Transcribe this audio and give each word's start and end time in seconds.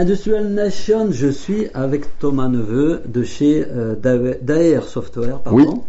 Industrial 0.00 0.46
Nation, 0.46 1.12
je 1.12 1.28
suis 1.28 1.68
avec 1.74 2.18
Thomas 2.18 2.48
Neveu 2.48 3.02
de 3.06 3.22
chez 3.22 3.66
euh, 3.68 3.94
Daer 4.40 4.82
Software. 4.84 5.40
Pardon. 5.40 5.58
Oui. 5.58 5.80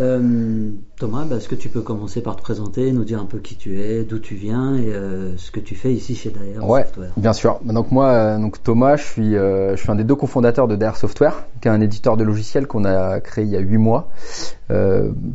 Euh, 0.00 0.70
Thomas, 0.96 1.24
bah, 1.24 1.36
est-ce 1.36 1.48
que 1.48 1.56
tu 1.56 1.68
peux 1.68 1.80
commencer 1.80 2.22
par 2.22 2.36
te 2.36 2.42
présenter, 2.42 2.92
nous 2.92 3.04
dire 3.04 3.20
un 3.20 3.26
peu 3.26 3.38
qui 3.38 3.56
tu 3.56 3.80
es, 3.80 4.04
d'où 4.04 4.18
tu 4.20 4.36
viens 4.36 4.76
et 4.76 4.92
euh, 4.92 5.36
ce 5.36 5.50
que 5.50 5.58
tu 5.58 5.74
fais 5.74 5.92
ici 5.92 6.14
chez 6.14 6.30
Daer 6.30 6.64
ouais, 6.64 6.84
Software? 6.84 7.10
Bien 7.16 7.32
sûr. 7.32 7.58
Donc 7.64 7.90
moi, 7.90 8.08
euh, 8.10 8.38
donc 8.38 8.62
Thomas, 8.62 8.96
je 8.96 9.02
suis, 9.02 9.36
euh, 9.36 9.76
je 9.76 9.82
suis 9.82 9.90
un 9.90 9.96
des 9.96 10.04
deux 10.04 10.14
cofondateurs 10.14 10.68
de 10.68 10.76
Daer 10.76 10.96
Software, 10.96 11.46
qui 11.60 11.68
est 11.68 11.70
un 11.72 11.80
éditeur 11.80 12.16
de 12.16 12.22
logiciels 12.22 12.68
qu'on 12.68 12.84
a 12.84 13.18
créé 13.20 13.44
il 13.44 13.50
y 13.50 13.56
a 13.56 13.60
huit 13.60 13.78
mois, 13.78 14.08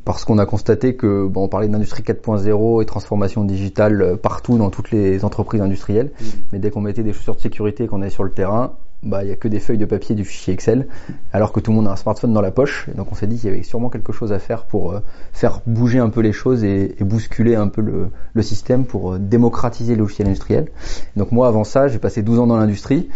parce 0.06 0.26
qu'on 0.26 0.38
a 0.40 0.46
constaté 0.46 0.96
que 0.96 1.28
bon, 1.28 1.44
on 1.44 1.48
parlait 1.48 1.68
d'industrie 1.68 2.04
4.0 2.04 2.82
et 2.82 2.86
transformation 2.86 3.44
digitale 3.44 4.18
partout 4.22 4.58
dans 4.58 4.70
toutes 4.70 4.92
les 4.92 5.24
entreprises 5.24 5.62
industrielles, 5.62 6.10
Mm. 6.20 6.26
mais 6.52 6.60
dès 6.60 6.72
qu'on 6.72 6.82
mettait 6.82 7.04
des 7.04 7.14
chaussures 7.14 7.36
de 7.36 7.42
sécurité 7.42 7.86
et 7.86 7.88
qu'on 7.88 8.02
est 8.02 8.10
sur 8.10 8.24
le 8.24 8.32
terrain, 8.32 8.74
bah 9.02 9.24
il 9.24 9.30
y 9.30 9.32
a 9.32 9.38
que 9.38 9.48
des 9.48 9.60
feuilles 9.62 9.78
de 9.78 9.86
papier 9.86 10.14
et 10.14 10.16
du 10.16 10.26
fichier 10.26 10.54
Excel, 10.54 10.88
alors 11.32 11.54
que 11.54 11.62
tout 11.62 11.72
le 11.72 11.78
monde 11.78 11.88
a 11.88 11.92
un 11.92 11.96
smartphone 11.96 12.34
dans 12.34 12.42
la 12.42 12.52
poche. 12.52 12.90
Et 12.92 12.98
donc 12.98 13.10
on 13.12 13.16
s'est 13.16 13.28
dit 13.28 13.38
qu'il 13.38 13.50
y 13.50 13.54
avait 13.54 13.64
sûrement 13.64 13.90
quelque 13.90 14.12
chose 14.12 14.34
à 14.34 14.40
faire 14.40 14.66
pour 14.66 14.92
euh, 14.92 15.00
faire 15.32 15.49
bouger 15.66 16.00
un 16.00 16.10
peu 16.10 16.22
les 16.22 16.32
choses 16.34 16.64
et, 16.64 16.96
et 17.00 17.04
bousculer 17.04 17.56
un 17.56 17.68
peu 17.68 17.82
le, 17.82 18.08
le 18.34 18.42
système 18.42 18.86
pour 18.86 19.14
euh, 19.14 19.18
démocratiser 19.20 19.94
le 19.96 20.00
logiciel 20.02 20.28
industriel. 20.28 20.68
Donc 21.16 21.32
moi 21.32 21.48
avant 21.48 21.64
ça, 21.64 21.88
j'ai 21.88 22.00
passé 22.00 22.22
12 22.22 22.40
ans 22.40 22.48
dans 22.48 22.58
l'industrie, 22.58 23.10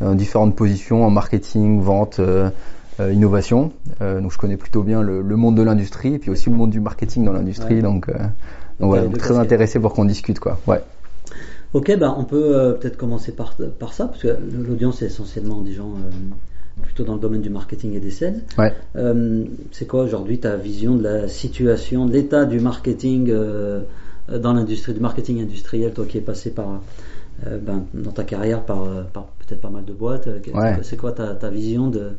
en 0.00 0.14
différentes 0.14 0.54
positions 0.56 1.04
en 1.04 1.10
marketing, 1.10 1.80
vente. 1.80 2.18
euh, 2.20 2.50
euh, 3.00 3.12
innovation, 3.14 3.72
Euh, 4.02 4.20
donc 4.20 4.30
je 4.32 4.38
connais 4.38 4.58
plutôt 4.58 4.82
bien 4.82 5.00
le, 5.00 5.22
le 5.22 5.36
monde 5.36 5.56
de 5.56 5.62
l'industrie 5.62 6.12
et 6.14 6.18
puis 6.18 6.30
aussi 6.30 6.50
le 6.50 6.56
monde 6.56 6.70
du 6.70 6.80
marketing 6.80 7.24
dans 7.24 7.32
l'industrie, 7.32 7.76
Ouais. 7.76 7.82
donc, 7.82 8.08
euh, 8.10 8.12
voilà, 8.78 9.04
donc 9.04 9.16
très 9.18 9.38
intéressé 9.38 9.78
pour 9.80 9.94
qu'on 9.94 10.04
discute 10.04 10.38
quoi. 10.38 10.58
Ouais. 10.66 10.82
Ok, 11.72 11.96
bah, 11.98 12.14
on 12.18 12.24
peut 12.24 12.56
euh, 12.56 12.72
peut-être 12.74 12.96
commencer 12.98 13.32
par, 13.32 13.54
par 13.78 13.92
ça, 13.94 14.06
parce 14.08 14.20
que 14.22 14.36
l'audience 14.68 15.00
est 15.02 15.06
essentiellement 15.06 15.60
des 15.62 15.72
gens 15.72 15.92
euh, 15.96 16.10
plutôt 16.80 17.04
dans 17.04 17.14
le 17.14 17.20
domaine 17.20 17.40
du 17.42 17.50
marketing 17.50 17.94
et 17.94 18.00
des 18.00 18.10
sales. 18.10 18.40
Ouais. 18.58 18.72
Euh, 18.96 19.44
c'est 19.72 19.86
quoi 19.86 20.02
aujourd'hui 20.02 20.38
ta 20.38 20.56
vision 20.56 20.96
de 20.96 21.02
la 21.02 21.28
situation, 21.28 22.06
de 22.06 22.12
l'état 22.12 22.44
du 22.44 22.60
marketing 22.60 23.30
euh, 23.30 23.82
dans 24.28 24.52
l'industrie, 24.52 24.94
du 24.94 25.00
marketing 25.00 25.40
industriel, 25.42 25.92
toi 25.92 26.04
qui 26.06 26.18
es 26.18 26.20
passé 26.20 26.50
par, 26.50 26.80
euh, 27.46 27.58
ben, 27.58 27.84
dans 27.94 28.12
ta 28.12 28.24
carrière 28.24 28.62
par, 28.62 28.82
euh, 28.84 29.02
par 29.12 29.26
peut-être 29.46 29.60
pas 29.60 29.70
mal 29.70 29.84
de 29.84 29.92
boîtes. 29.92 30.28
Ouais. 30.54 30.76
C'est 30.82 30.96
quoi 30.96 31.12
ta, 31.12 31.34
ta 31.34 31.50
vision 31.50 31.88
de, 31.88 32.10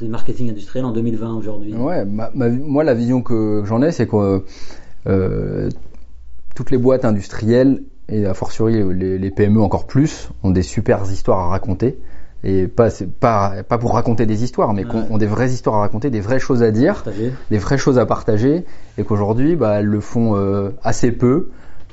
de 0.00 0.06
marketing 0.06 0.50
industriel 0.50 0.84
en 0.84 0.92
2020 0.92 1.34
aujourd'hui? 1.34 1.74
Ouais, 1.74 2.04
ma, 2.04 2.30
ma- 2.34 2.48
moi 2.48 2.84
la 2.84 2.94
vision 2.94 3.22
que 3.22 3.62
j'en 3.64 3.82
ai, 3.82 3.92
c'est 3.92 4.06
que 4.06 4.42
toutes 6.54 6.70
les 6.70 6.78
boîtes 6.78 7.04
industrielles 7.04 7.82
et 8.08 8.26
a 8.26 8.34
fortiori 8.34 8.82
les, 8.92 9.18
les 9.18 9.30
PME 9.30 9.60
encore 9.60 9.86
plus 9.86 10.28
ont 10.42 10.50
des 10.50 10.62
super 10.62 11.02
histoires 11.10 11.38
à 11.38 11.48
raconter 11.48 11.98
et 12.42 12.66
pas 12.68 12.88
pas 13.20 13.62
pas 13.68 13.78
pour 13.78 13.92
raconter 13.94 14.24
des 14.26 14.44
histoires, 14.44 14.72
mais 14.72 14.84
qu'on 14.84 15.14
ont 15.14 15.18
des 15.18 15.26
vraies 15.26 15.50
histoires 15.50 15.76
à 15.76 15.80
raconter, 15.80 16.10
des 16.10 16.20
vraies 16.20 16.38
choses 16.38 16.62
à 16.62 16.70
dire, 16.70 17.04
des 17.50 17.58
vraies 17.58 17.78
choses 17.78 17.98
à 17.98 18.06
partager 18.06 18.64
et 18.98 19.04
qu'aujourd'hui 19.04 19.56
bah, 19.56 19.80
elles 19.80 19.86
le 19.86 20.00
font 20.00 20.36
euh, 20.36 20.70
assez 20.82 21.12
peu. 21.12 21.48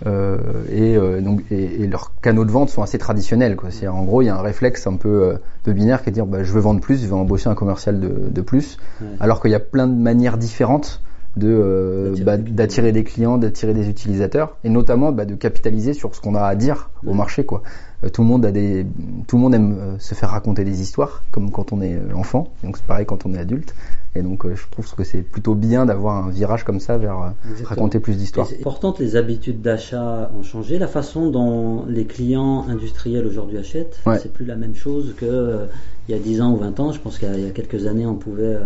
euh, 0.06 0.38
et 0.72 0.95
euh, 0.95 1.22
donc 1.22 1.42
et, 1.52 1.81
et 1.84 1.88
leurs 1.88 2.14
canaux 2.22 2.45
de 2.45 2.52
vente 2.52 2.70
sont 2.70 2.84
assez 2.84 2.98
traditionnels 3.00 3.56
quoi. 3.56 3.72
C'est 3.72 3.88
en 3.88 4.04
gros 4.04 4.22
il 4.22 4.26
y 4.26 4.30
a 4.30 4.36
un 4.38 4.42
réflexe 4.42 4.86
un 4.88 4.95
peu 4.95 5.09
euh, 5.23 5.38
de 5.66 5.73
binaire 5.73 6.04
qui 6.04 6.09
est 6.09 6.12
de 6.12 6.16
dire 6.16 6.26
bah, 6.28 6.44
je 6.44 6.52
veux 6.54 6.59
vendre 6.61 6.82
plus, 6.82 7.02
je 7.02 7.08
veux 7.08 7.16
embaucher 7.16 7.50
un 7.50 7.56
commercial 7.56 8.00
de, 8.00 8.30
de 8.30 8.42
plus, 8.42 8.78
Ouais. 9.02 9.08
alors 9.20 9.42
qu'il 9.42 9.52
y 9.52 9.56
a 9.56 9.59
plein 9.59 9.88
de 9.88 9.95
manières 10.00 10.38
différentes 10.38 11.02
de 11.38 11.47
euh, 11.49 12.13
D'attirer 12.16 12.23
bah, 12.25 12.38
des 12.38 12.43
clients. 12.43 12.55
d'attirer 12.55 12.91
des 12.91 13.03
clients, 13.03 13.38
d'attirer 13.38 13.73
des 13.73 13.89
utilisateurs 13.89 14.58
et 14.64 14.70
notamment 14.70 15.11
bah, 15.11 15.25
de 15.25 15.36
capitaliser 15.36 15.93
sur 15.93 16.14
ce 16.15 16.21
qu'on 16.21 16.36
a 16.36 16.42
à 16.42 16.55
dire 16.55 16.89
au 17.05 17.14
marché 17.14 17.45
quoi. 17.45 17.64
Euh, 18.03 18.09
tout 18.09 18.21
le 18.21 18.27
monde 18.27 18.45
a 18.45 18.52
des 18.52 18.86
tout 19.27 19.37
le 19.37 19.42
monde 19.42 19.55
aime 19.55 19.76
euh, 19.80 19.95
se 19.99 20.14
faire 20.15 20.30
raconter 20.30 20.64
des 20.64 20.81
histoires 20.81 21.23
comme 21.31 21.49
quand 21.52 21.73
on 21.73 21.81
est 21.81 21.97
enfant, 22.14 22.49
donc 22.64 22.77
c'est 22.77 22.86
pareil 22.86 23.05
quand 23.05 23.26
on 23.26 23.33
est 23.33 23.39
adulte 23.39 23.73
et 24.15 24.21
donc 24.21 24.45
je 24.52 24.64
trouve 24.71 24.92
que 24.95 25.03
c'est 25.03 25.21
plutôt 25.21 25.53
bien 25.53 25.86
d'avoir 25.86 26.26
un 26.26 26.30
virage 26.31 26.64
comme 26.64 26.80
ça 26.80 26.97
vers 26.97 27.33
raconter 27.65 27.99
plus 27.99 28.17
d'histoires. 28.17 28.47
C'est 28.47 28.59
important 28.59 28.92
que 28.92 29.03
les 29.03 29.15
habitudes 29.15 29.61
d'achat 29.61 30.31
ont 30.37 30.42
changé. 30.42 30.80
La 30.80 30.87
façon 30.87 31.30
dont 31.30 31.86
les 31.87 32.05
clients 32.05 32.65
industriels 32.67 33.27
aujourd'hui 33.27 33.59
achètent, 33.59 33.99
Ouais. 34.08 34.17
c'est 34.17 34.33
plus 34.33 34.45
la 34.45 34.55
même 34.55 34.73
chose 34.73 35.14
que 35.17 35.67
il 36.09 36.15
y 36.15 36.17
a 36.17 36.21
10 36.21 36.42
ans 36.42 36.52
ou 36.53 36.58
20 36.58 36.80
ans. 36.80 36.92
Je 36.93 36.99
pense 36.99 37.20
qu'il 37.20 37.27
y 37.27 37.31
a- 37.31 37.37
il 37.37 37.43
y 37.45 37.47
a 37.47 37.52
quelques 37.52 37.86
années, 37.86 38.08
on 38.08 38.15
pouvait 38.15 38.58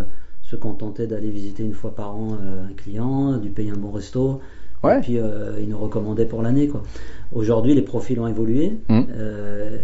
se 0.51 0.55
contenter 0.57 1.07
d'aller 1.07 1.29
visiter 1.29 1.63
une 1.63 1.73
fois 1.73 1.95
par 1.95 2.13
an 2.15 2.37
euh, 2.43 2.65
un 2.69 2.73
client, 2.73 3.37
lui 3.37 3.49
payer 3.49 3.71
un 3.71 3.77
bon 3.79 3.91
resto, 3.91 4.39
Ouais. 4.83 4.97
et 4.97 5.01
puis 5.01 5.17
euh, 5.19 5.59
il 5.61 5.69
nous 5.69 5.77
recommandait 5.77 6.25
pour 6.25 6.41
l'année. 6.41 6.67
quoi. 6.67 6.81
Aujourd'hui, 7.33 7.73
les 7.75 7.83
profils 7.83 8.19
ont 8.19 8.27
évolué. 8.27 8.79
Mm. 8.89 9.01
euh, 9.15 9.77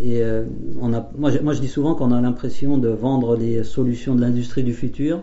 et 0.00 0.22
euh, 0.22 0.44
on 0.80 0.94
a, 0.94 1.10
moi, 1.18 1.30
je, 1.30 1.38
moi, 1.40 1.52
je 1.52 1.60
dis 1.60 1.68
souvent 1.68 1.94
qu'on 1.96 2.12
a 2.12 2.20
l'impression 2.20 2.78
de 2.78 2.88
vendre 2.88 3.36
les 3.36 3.64
solutions 3.64 4.14
de 4.14 4.20
l'industrie 4.20 4.62
du 4.62 4.72
futur, 4.72 5.22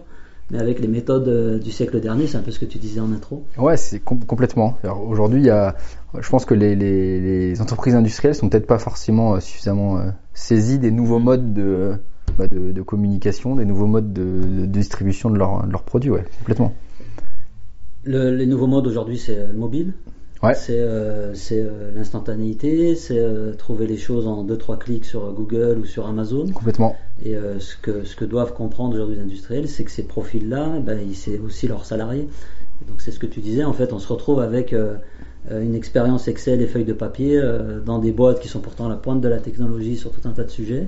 mais 0.52 0.60
avec 0.60 0.80
les 0.82 0.88
méthodes 0.90 1.60
du 1.64 1.72
siècle 1.72 2.00
dernier. 2.02 2.28
C'est 2.28 2.38
un 2.38 2.42
peu 2.42 2.52
ce 2.52 2.60
que 2.60 2.66
tu 2.66 2.78
disais 2.78 3.00
en 3.00 3.12
intro. 3.14 3.44
Ouais, 3.58 3.78
c'est 3.78 4.00
com- 4.00 4.20
complètement. 4.28 4.78
Aujourd'hui, 5.08 5.46
je 5.46 6.30
pense 6.30 6.44
que 6.46 6.54
les, 6.54 6.76
les, 6.76 7.22
les 7.22 7.62
entreprises 7.62 7.96
industrielles 7.96 8.36
sont 8.36 8.50
peut-être 8.50 8.68
pas 8.68 8.80
forcément 8.80 9.40
suffisamment 9.40 10.00
saisies 10.34 10.78
des 10.78 10.92
nouveaux 10.92 11.20
modes 11.20 11.54
de, 11.54 11.94
bah, 12.38 12.48
de, 12.48 12.72
de 12.72 12.82
communication, 12.82 13.56
des 13.56 13.66
nouveaux 13.66 13.88
modes 13.88 14.14
de, 14.14 14.62
de 14.62 14.66
distribution 14.66 15.30
de, 15.30 15.38
leur- 15.38 15.66
de 15.66 15.72
leurs 15.72 15.84
produits. 15.84 16.12
Ouais, 16.12 16.26
complètement. 16.40 16.74
Le, 18.04 18.36
les 18.36 18.46
nouveaux 18.46 18.68
modes 18.68 18.88
aujourd'hui, 18.88 19.18
c'est 19.18 19.38
euh, 19.38 19.48
le 19.52 19.58
mobile. 19.58 19.94
Ouais. 20.42 20.56
C'est 20.56 20.80
euh, 20.80 21.36
euh, 21.52 21.92
l'instantanéité, 21.94 22.96
c'est 22.96 23.20
euh, 23.20 23.54
trouver 23.54 23.86
les 23.86 23.98
choses 23.98 24.26
en 24.26 24.44
2-3 24.44 24.80
clics 24.80 25.06
sur 25.06 25.32
Google 25.34 25.78
ou 25.80 25.86
sur 25.86 26.08
Amazon. 26.08 26.48
Complètement. 26.52 26.96
Et 27.24 27.36
ce, 27.60 27.76
que, 27.80 28.04
ce 28.04 28.16
que 28.16 28.26
doivent 28.26 28.54
comprendre 28.54 28.96
aujourd'hui 28.96 29.18
les 29.18 29.22
industriels, 29.22 29.68
c'est 29.68 29.84
que 29.84 29.92
ces 29.92 30.02
profils-là, 30.02 30.80
ben, 30.80 30.98
c'est 31.14 31.38
aussi 31.38 31.68
leurs 31.68 31.86
salariés. 31.86 32.28
Et 32.82 32.90
donc 32.90 33.00
c'est 33.02 33.12
ce 33.12 33.20
que 33.20 33.28
tu 33.28 33.42
disais, 33.42 33.64
en 33.64 33.74
fait, 33.74 33.94
on 33.94 34.00
se 34.00 34.12
retrouve 34.12 34.40
avec 34.40 34.74
une 35.52 35.76
expérience 35.76 36.28
Excel 36.28 36.64
et 36.64 36.66
feuilles 36.66 36.86
de 36.86 36.94
papier 36.94 37.40
dans 37.86 38.00
des 38.00 38.12
boîtes 38.12 38.40
qui 38.40 38.48
sont 38.48 38.60
pourtant 38.60 38.88
à 38.88 38.90
la 38.90 38.96
pointe 38.96 39.22
de 39.22 39.28
la 39.28 39.38
technologie 39.38 39.98
sur 39.98 40.10
tout 40.12 40.28
un 40.28 40.32
tas 40.32 40.44
de 40.46 40.50
sujets. 40.50 40.88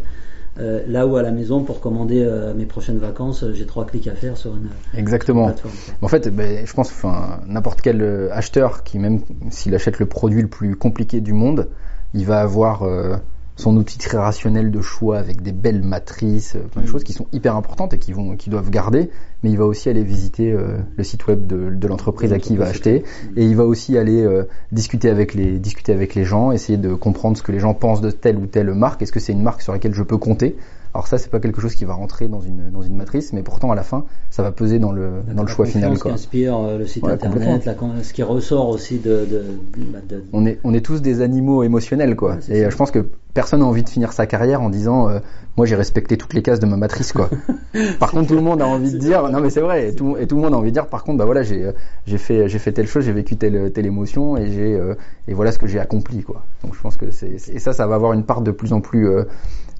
Euh, 0.60 0.84
là 0.88 1.08
où 1.08 1.16
à 1.16 1.24
la 1.24 1.32
maison, 1.32 1.64
pour 1.64 1.80
commander 1.80 2.24
euh, 2.24 2.54
mes 2.54 2.68
prochaines 2.68 3.00
vacances, 3.00 3.44
euh, 3.44 3.54
j'ai 3.54 3.66
trois 3.66 3.86
clics 3.86 4.08
à 4.08 4.14
faire 4.14 4.38
sur 4.38 4.56
une, 4.56 4.70
Exactement. 4.96 5.46
plateforme. 5.46 5.74
En 6.02 6.08
fait, 6.08 6.30
ben, 6.30 6.66
je 6.66 6.74
pense, 6.74 6.92
enfin, 6.92 7.40
n'importe 7.48 7.82
quel 7.82 8.30
acheteur 8.32 8.84
qui, 8.84 9.00
même 9.00 9.22
s'il 9.50 9.74
achète 9.74 9.98
le 9.98 10.06
produit 10.06 10.44
le 10.44 10.48
plus 10.48 10.76
compliqué 10.76 11.22
du 11.22 11.34
monde, 11.34 11.70
il 12.14 12.26
va 12.26 12.40
avoir 12.40 12.84
euh, 12.84 13.16
son 13.56 13.78
outil 13.78 13.98
très 14.00 14.18
rationnel 14.18 14.72
de 14.72 14.82
choix 14.82 15.18
avec 15.20 15.42
des 15.42 15.52
belles 15.52 15.84
matrices, 15.84 16.56
euh, 16.56 16.68
plein 16.72 16.82
de 16.82 16.88
Mm. 16.88 16.90
choses 16.90 17.04
qui 17.04 17.14
sont 17.14 17.28
hyper 17.34 17.56
importantes 17.56 17.94
et 17.94 18.00
qui 18.00 18.12
vont, 18.12 18.36
qui 18.36 18.50
doivent 18.50 18.70
garder. 18.72 19.10
Mais 19.44 19.52
il 19.52 19.58
va 19.58 19.66
aussi 19.66 19.90
aller 19.90 20.04
visiter 20.04 20.52
euh, 20.52 20.78
le 20.98 21.04
site 21.04 21.28
web 21.28 21.46
de, 21.46 21.70
de 21.70 21.88
l'entreprise 21.88 22.34
à 22.34 22.40
qui 22.40 22.54
il 22.54 22.60
va 22.60 22.66
acheter, 22.66 23.04
et 23.36 23.46
il 23.46 23.56
va 23.56 23.66
aussi 23.66 23.98
aller 23.98 24.22
euh, 24.24 24.44
discuter 24.72 25.10
avec 25.10 25.34
les, 25.34 25.60
discuter 25.60 25.94
avec 25.94 26.16
les 26.16 26.24
gens, 26.24 26.52
essayer 26.52 26.78
de 26.78 26.94
comprendre 26.94 27.38
ce 27.38 27.44
que 27.44 27.52
les 27.52 27.60
gens 27.60 27.74
pensent 27.74 28.02
de 28.02 28.12
telle 28.12 28.38
ou 28.38 28.48
telle 28.48 28.74
marque. 28.74 29.02
Est-ce 29.02 29.12
que 29.12 29.20
c'est 29.20 29.34
une 29.34 29.44
marque 29.44 29.62
sur 29.62 29.74
laquelle 29.74 29.94
je 29.94 30.04
peux 30.04 30.18
compter? 30.18 30.56
Alors 30.96 31.08
ça, 31.08 31.18
c'est 31.18 31.30
pas 31.32 31.40
quelque 31.40 31.60
chose 31.60 31.74
qui 31.74 31.86
va 31.86 31.96
rentrer 31.96 32.28
dans 32.28 32.42
une, 32.42 32.70
dans 32.72 32.84
une 32.84 32.96
matrice, 32.96 33.34
mais 33.34 33.42
pourtant 33.42 33.72
à 33.72 33.76
la 33.76 33.82
fin, 33.82 34.06
ça 34.30 34.44
va 34.44 34.52
peser 34.52 34.78
dans 34.78 34.92
le, 34.92 35.10
dans 35.36 35.42
le 35.42 35.48
choix 35.48 35.66
final. 35.66 35.98
Quoi. 35.98 36.12
qu'inspire 36.12 36.56
euh, 36.58 36.78
le 36.78 36.86
site 36.86 37.04
internet, 37.04 37.66
la 37.66 37.74
ce 38.04 38.14
qui 38.14 38.22
ressort 38.22 38.70
aussi 38.70 39.00
de, 39.00 39.26
de, 39.26 39.44
bah, 39.92 40.00
de- 40.08 40.24
on 40.34 40.46
est, 40.46 40.60
on 40.64 40.72
est 40.74 40.86
tous 40.86 41.02
des 41.02 41.22
animaux 41.22 41.64
émotionnels, 41.64 42.16
quoi. 42.16 42.34
Ouais, 42.34 42.38
et 42.50 42.60
ça. 42.60 42.68
euh, 42.68 42.70
je 42.70 42.76
pense 42.78 42.92
que 42.92 43.06
personne 43.34 43.62
n'a 43.62 43.66
envie 43.66 43.82
de 43.82 43.90
finir 43.90 44.14
sa 44.14 44.28
carrière 44.28 44.62
en 44.62 44.70
disant, 44.70 45.10
euh, 45.10 45.18
moi 45.58 45.66
j'ai 45.66 45.76
respecté 45.76 46.16
toutes 46.16 46.36
les 46.36 46.44
cases 46.44 46.60
de 46.60 46.68
ma 46.68 46.78
matrice, 46.78 47.12
quoi. 47.12 47.28
par 48.00 48.12
contre, 48.12 48.28
tout 48.28 48.36
le 48.36 48.42
monde 48.42 48.62
a 48.62 48.68
envie 48.68 48.92
de 48.92 49.00
dire, 49.00 49.28
non 49.30 49.40
mais 49.42 49.50
c'est 49.50 49.62
vrai, 49.62 49.90
et 49.90 49.96
tout, 49.96 50.16
et 50.20 50.28
tout 50.28 50.36
le 50.36 50.44
monde 50.44 50.54
a 50.54 50.58
envie 50.58 50.70
de 50.70 50.74
dire, 50.76 50.86
par 50.86 51.04
contre, 51.04 51.18
bah 51.18 51.26
voilà, 51.26 51.42
j'ai, 51.42 51.64
euh, 51.66 51.72
j'ai 52.06 52.20
fait, 52.20 52.48
j'ai 52.48 52.60
fait 52.60 52.72
telle 52.72 52.86
chose, 52.88 53.04
j'ai 53.04 53.14
vécu 53.14 53.36
telle, 53.36 53.72
telle 53.74 53.88
émotion, 53.88 54.38
et 54.38 54.52
j'ai, 54.52 54.76
euh, 54.76 54.94
et 55.28 55.34
voilà 55.34 55.52
ce 55.52 55.58
que 55.58 55.66
j'ai 55.66 55.80
accompli, 55.80 56.22
quoi. 56.22 56.44
Donc 56.64 56.76
je 56.76 56.82
pense 56.82 56.98
que 56.98 57.10
c'est, 57.10 57.40
c'est- 57.40 57.54
et 57.56 57.58
ça, 57.60 57.74
ça 57.74 57.88
va 57.88 57.96
avoir 57.96 58.14
une 58.14 58.24
part 58.26 58.42
de 58.42 58.52
plus 58.52 58.74
en 58.74 58.82
plus, 58.82 59.08
euh, 59.10 59.24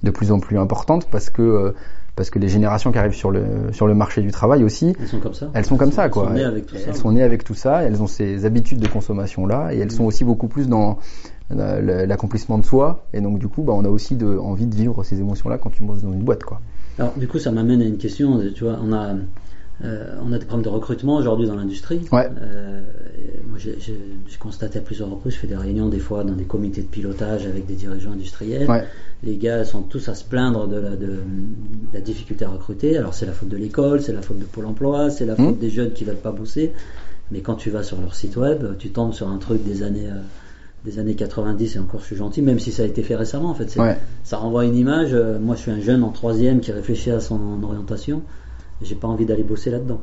de 0.04 0.12
plus 0.12 0.32
en 0.32 0.40
plus 0.40 0.58
importante 0.58 1.08
parce 1.10 1.30
que, 1.30 1.42
euh, 1.42 1.72
parce 2.16 2.30
que 2.30 2.38
les 2.40 2.50
générations 2.50 2.92
qui 2.92 2.98
arrivent 2.98 3.16
sur 3.16 3.32
le, 3.32 3.44
sur 3.72 3.88
le 3.88 3.96
marché 3.96 4.22
du 4.22 4.32
travail 4.32 4.64
aussi, 4.64 4.94
Elles 5.00 5.08
sont 5.08 5.20
comme 5.20 5.34
ça. 5.34 5.50
elles 5.54 5.66
sont 5.66 5.78
comme 5.78 5.92
ça, 5.92 6.10
quoi. 6.10 6.26
Elles 6.26 6.32
sont 6.32 6.36
nées 6.36 6.44
avec 6.44 6.66
tout 6.68 6.76
ça. 6.76 6.84
Elles 6.88 6.96
sont 6.96 7.12
nées 7.12 7.24
avec 7.24 7.44
tout 7.44 7.56
ça, 7.56 7.84
elles 7.84 8.02
ont 8.02 8.08
ces 8.08 8.46
habitudes 8.46 8.80
de 8.80 8.88
consommation 8.88 9.48
là, 9.48 9.74
et 9.74 9.80
elles 9.80 9.92
sont 9.92 10.04
aussi 10.04 10.24
beaucoup 10.24 10.48
plus 10.48 10.68
dans 10.68 11.00
euh, 11.52 12.06
l'accomplissement 12.06 12.58
de 12.58 12.66
soi. 12.66 13.06
Et 13.14 13.22
donc 13.22 13.40
du 13.40 13.48
coup, 13.48 13.64
bah, 13.64 13.74
on 13.76 13.86
a 13.86 13.90
aussi 13.90 14.16
de, 14.16 14.38
envie 14.38 14.68
de 14.68 14.76
vivre 14.76 15.04
ces 15.04 15.20
émotions 15.20 15.50
là 15.50 15.58
quand 15.58 15.72
tu 15.72 15.84
bosses 15.84 16.04
dans 16.04 16.14
une 16.14 16.24
boîte, 16.24 16.44
quoi. 16.44 16.60
Alors, 17.00 17.14
du 17.18 17.28
coup, 17.28 17.40
ça 17.40 17.52
m'amène 17.52 17.82
à 17.82 17.86
une 17.86 17.98
question. 17.98 18.40
Tu 18.54 18.66
vois, 18.66 18.78
on 18.84 18.94
a, 18.94 19.16
euh, 19.84 20.16
on 20.24 20.32
a 20.32 20.38
des 20.40 20.46
problèmes 20.46 20.64
de 20.64 20.70
recrutement 20.70 21.16
aujourd'hui 21.16 21.48
dans 21.48 21.56
l'industrie. 21.56 22.02
Ouais. 22.12 22.30
Euh, 22.42 22.82
moi, 23.50 23.58
j'ai- 23.60 23.78
j'ai 23.80 23.98
j'ai 24.30 24.38
constaté 24.38 24.80
à 24.80 24.82
plusieurs 24.82 25.10
reprises, 25.10 25.34
je 25.34 25.40
fais 25.40 25.48
des 25.48 25.56
réunions 25.56 25.90
des 25.90 26.00
fois 26.00 26.24
dans 26.24 26.34
des 26.34 26.44
comités 26.46 26.82
de 26.82 26.88
pilotage 26.88 27.46
avec 27.46 27.66
des 27.66 27.74
dirigeants 27.76 28.12
industriels. 28.12 28.70
Ouais. 28.70 28.84
Les 29.24 29.38
gars 29.38 29.64
sont 29.66 29.82
tous 29.82 30.08
à 30.10 30.16
se 30.16 30.24
plaindre 30.24 30.68
de 30.68 30.76
la, 30.78 30.90
de, 30.92 31.06
de 31.08 31.18
la 31.94 32.02
difficulté 32.02 32.46
à 32.46 32.50
recruter. 32.50 32.98
Alors, 32.98 33.14
c'est 33.14 33.26
la 33.26 33.32
faute 33.34 33.50
de 33.50 33.58
l'école, 33.58 34.02
c'est 34.02 34.14
la 34.14 34.22
faute 34.22 34.40
de 34.40 34.46
Pôle 34.46 34.66
emploi, 34.66 35.10
c'est 35.10 35.26
la 35.26 35.36
faute 35.36 35.56
Mmh. 35.58 35.60
des 35.60 35.70
jeunes 35.70 35.92
qui 35.92 36.04
veulent 36.04 36.16
pas 36.16 36.32
bosser. 36.32 36.72
Mais 37.32 37.40
quand 37.42 37.56
tu 37.56 37.70
vas 37.70 37.84
sur 37.84 38.00
leur 38.02 38.16
site 38.16 38.36
web, 38.38 38.64
tu 38.80 38.90
tombes 38.90 39.14
sur 39.14 39.28
un 39.30 39.38
truc 39.38 39.64
des 39.64 39.84
années. 39.84 40.08
euh, 40.08 40.20
des 40.86 41.00
années 41.00 41.16
90 41.16 41.78
et 41.78 41.80
encore 41.80 42.02
je 42.02 42.08
suis 42.08 42.18
gentil, 42.18 42.42
même 42.42 42.60
si 42.60 42.74
ça 42.74 42.84
a 42.84 42.86
été 42.86 43.04
fait 43.04 43.16
récemment 43.16 43.50
en 43.50 43.54
fait. 43.54 43.70
C'est- 43.70 43.80
Ouais. 43.80 43.98
Ça 44.26 44.36
renvoie 44.36 44.66
une 44.66 44.76
image. 44.76 45.12
euh, 45.14 45.40
moi, 45.40 45.56
je 45.56 45.62
suis 45.62 45.72
un 45.72 45.80
jeune 45.80 46.04
en 46.04 46.10
troisième 46.10 46.60
qui 46.60 46.74
réfléchit 46.74 47.10
à 47.12 47.22
son 47.22 47.40
orientation. 47.64 48.22
J'ai 48.84 48.96
pas 48.96 49.08
envie 49.08 49.26
d'aller 49.26 49.44
bosser 49.44 49.70
là-dedans. 49.72 50.00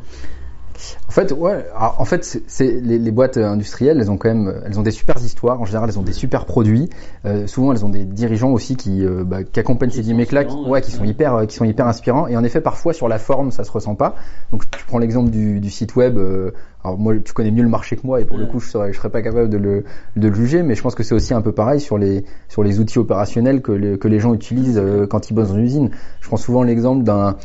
En 1.08 1.10
fait, 1.10 1.30
ouais. 1.32 1.66
en 1.76 2.04
fait, 2.06 2.40
c'est- 2.46 2.80
les, 2.80 2.98
les 2.98 3.10
boîtes 3.10 3.36
industrielles, 3.36 3.98
elles 4.00 4.10
ont 4.10 4.16
quand 4.16 4.30
même, 4.30 4.62
elles 4.64 4.78
ont 4.78 4.82
des 4.82 4.92
super 4.92 5.18
histoires. 5.22 5.60
En 5.60 5.66
général, 5.66 5.90
elles 5.90 5.98
ont 5.98 6.02
des 6.02 6.14
super 6.14 6.46
produits. 6.46 6.88
Euh, 7.26 7.46
souvent, 7.46 7.72
elles 7.72 7.84
ont 7.84 7.90
des 7.90 8.04
dirigeants 8.04 8.50
aussi 8.52 8.76
qui, 8.76 9.04
euh, 9.04 9.22
bah, 9.22 9.44
qui 9.44 9.60
accompagnent 9.60 9.90
Qui 9.90 10.02
ces 10.02 10.10
sont 10.10 10.16
mecs-là, 10.16 10.44
qui, 10.44 10.56
ouais, 10.56 10.80
qui 10.80 10.90
sont 10.90 11.04
hyper, 11.04 11.34
euh, 11.34 11.44
qui 11.44 11.54
sont 11.56 11.66
hyper 11.66 11.86
inspirants. 11.86 12.28
Et 12.28 12.36
en 12.38 12.44
effet, 12.44 12.62
parfois 12.62 12.94
sur 12.94 13.08
la 13.08 13.18
forme, 13.18 13.50
ça 13.50 13.62
se 13.64 13.70
ressent 13.70 13.94
pas. 13.94 14.14
Donc, 14.52 14.70
tu 14.70 14.82
prends 14.86 14.98
l'exemple 14.98 15.28
du, 15.28 15.60
du 15.60 15.68
site 15.68 15.96
web. 15.96 16.16
euh, 16.16 16.52
alors 16.82 16.96
moi, 16.96 17.12
tu 17.22 17.34
connais 17.34 17.50
mieux 17.50 17.62
le 17.64 17.68
marché 17.68 17.96
que 17.96 18.06
moi, 18.06 18.22
et 18.22 18.24
pour 18.24 18.38
le 18.38 18.46
coup, 18.46 18.58
je 18.58 18.70
serais, 18.70 18.90
je 18.94 18.96
serais 18.96 19.10
pas 19.10 19.20
capable 19.20 19.50
de 19.50 19.58
le, 19.58 19.84
de 20.16 20.28
le 20.28 20.34
juger. 20.34 20.62
Mais 20.62 20.74
je 20.76 20.82
pense 20.82 20.94
que 20.94 21.02
c'est 21.02 21.14
aussi 21.14 21.34
un 21.34 21.42
peu 21.42 21.52
pareil 21.52 21.80
sur 21.80 21.98
les, 21.98 22.24
sur 22.48 22.62
les 22.62 22.80
outils 22.80 22.98
opérationnels 22.98 23.60
que, 23.60 23.72
les- 23.72 23.98
que 23.98 24.08
les 24.08 24.18
gens 24.18 24.32
utilisent 24.32 24.78
euh, 24.82 25.06
quand 25.06 25.28
ils 25.28 25.34
bossent 25.34 25.48
dans 25.50 25.56
une 25.58 25.64
usine. 25.64 25.90
Je 26.22 26.28
prends 26.28 26.38
souvent 26.38 26.62
l'exemple 26.62 27.04
d'un 27.04 27.36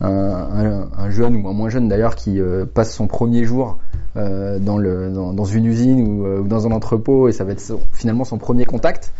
un, 0.00 0.08
un- 0.10 0.88
un 0.98 1.10
jeune 1.10 1.36
ou 1.36 1.48
un 1.48 1.52
moins 1.52 1.68
jeune 1.68 1.88
d'ailleurs 1.88 2.14
qui 2.16 2.40
euh, 2.40 2.64
passe 2.66 2.92
son 2.92 3.06
premier 3.06 3.44
jour 3.44 3.78
euh, 4.16 4.58
dans, 4.58 4.78
le, 4.78 5.10
dans, 5.10 5.32
dans 5.32 5.44
une 5.44 5.64
usine 5.66 6.06
ou, 6.20 6.26
euh, 6.26 6.40
ou 6.40 6.48
dans 6.48 6.66
un 6.66 6.72
entrepôt 6.72 7.28
et 7.28 7.32
ça 7.32 7.44
va 7.44 7.52
être 7.52 7.60
son- 7.60 7.80
finalement 7.92 8.24
son 8.24 8.38
premier 8.38 8.64
contact. 8.64 9.12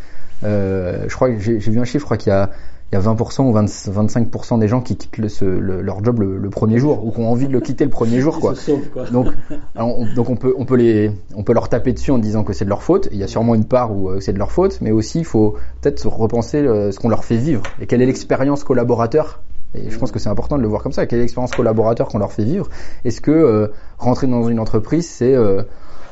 Euh, 0.43 1.05
je 1.09 1.15
crois 1.15 1.31
que 1.31 1.39
j'ai 1.39 1.59
vu 1.59 1.79
un 1.81 1.85
chiffre, 1.85 2.01
je 2.01 2.05
crois 2.05 2.17
qu'il 2.17 2.31
y 2.31 2.35
a, 2.35 2.51
il 2.93 2.97
y 2.97 2.99
a 2.99 3.01
20% 3.01 3.43
ou 3.49 3.53
20 3.53 3.65
25% 3.65 4.59
des 4.59 4.69
gens 4.69 4.81
qui 4.83 4.97
quittent 4.97 5.17
le, 5.19 5.29
ce- 5.29 5.45
le- 5.45 5.81
leur 5.81 6.05
job 6.05 6.21
le, 6.21 6.37
le 6.39 6.51
premier 6.51 6.79
jour 6.79 7.05
ou 7.07 7.11
qui 7.13 7.21
ont 7.21 7.31
envie 7.31 7.47
de 7.49 7.53
le 7.53 7.61
quitter 7.61 7.85
le 7.85 7.91
premier 7.91 8.21
jour. 8.21 8.39
Quoi. 8.41 8.55
sauvent, 8.55 8.89
quoi. 8.93 9.05
Donc, 9.11 9.29
alors, 9.75 9.99
on, 9.99 10.07
donc 10.15 10.29
on 10.29 10.37
peut, 10.37 10.55
on 10.59 10.65
peut 10.65 10.77
les, 10.77 11.11
on 11.35 11.43
peut 11.45 11.55
leur 11.55 11.69
taper 11.69 11.93
dessus 11.93 12.11
en 12.11 12.19
disant 12.19 12.45
que 12.45 12.53
c'est 12.53 12.65
de 12.65 12.71
leur 12.71 12.83
faute. 12.83 13.09
Il 13.11 13.19
y 13.19 13.23
a 13.23 13.27
sûrement 13.29 13.55
une 13.55 13.65
part 13.65 13.97
où 13.97 14.11
euh, 14.11 14.21
c'est 14.21 14.33
de 14.33 14.39
leur 14.39 14.53
faute, 14.53 14.79
mais 14.81 14.91
aussi 14.91 15.21
il 15.21 15.25
faut 15.25 15.55
peut-être 15.81 15.99
se 15.99 16.09
repenser 16.09 16.59
euh, 16.59 16.93
ce 16.93 16.99
qu'on 17.01 17.09
leur 17.09 17.25
fait 17.25 17.37
vivre 17.37 17.63
et 17.81 17.87
quelle 17.87 18.03
est 18.03 18.07
l'expérience 18.07 18.65
collaborateur. 18.65 19.41
Et 19.75 19.91
je 19.91 19.99
pense 19.99 20.13
que 20.13 20.19
c'est 20.19 20.29
important 20.29 20.57
de 20.57 20.63
le 20.63 20.69
voir 20.69 20.83
comme 20.83 20.93
ça. 20.93 21.07
Quelle 21.07 21.19
est 21.19 21.23
l'expérience 21.23 21.53
collaborateur 21.53 22.09
qu'on 22.09 22.19
leur 22.19 22.33
fait 22.33 22.45
vivre 22.45 22.69
Est-ce 23.05 23.21
que 23.21 23.31
euh, 23.31 23.69
rentrer 23.99 24.27
dans 24.27 24.49
une 24.49 24.61
entreprise, 24.61 25.09
c'est 25.09 25.35
euh, 25.35 25.63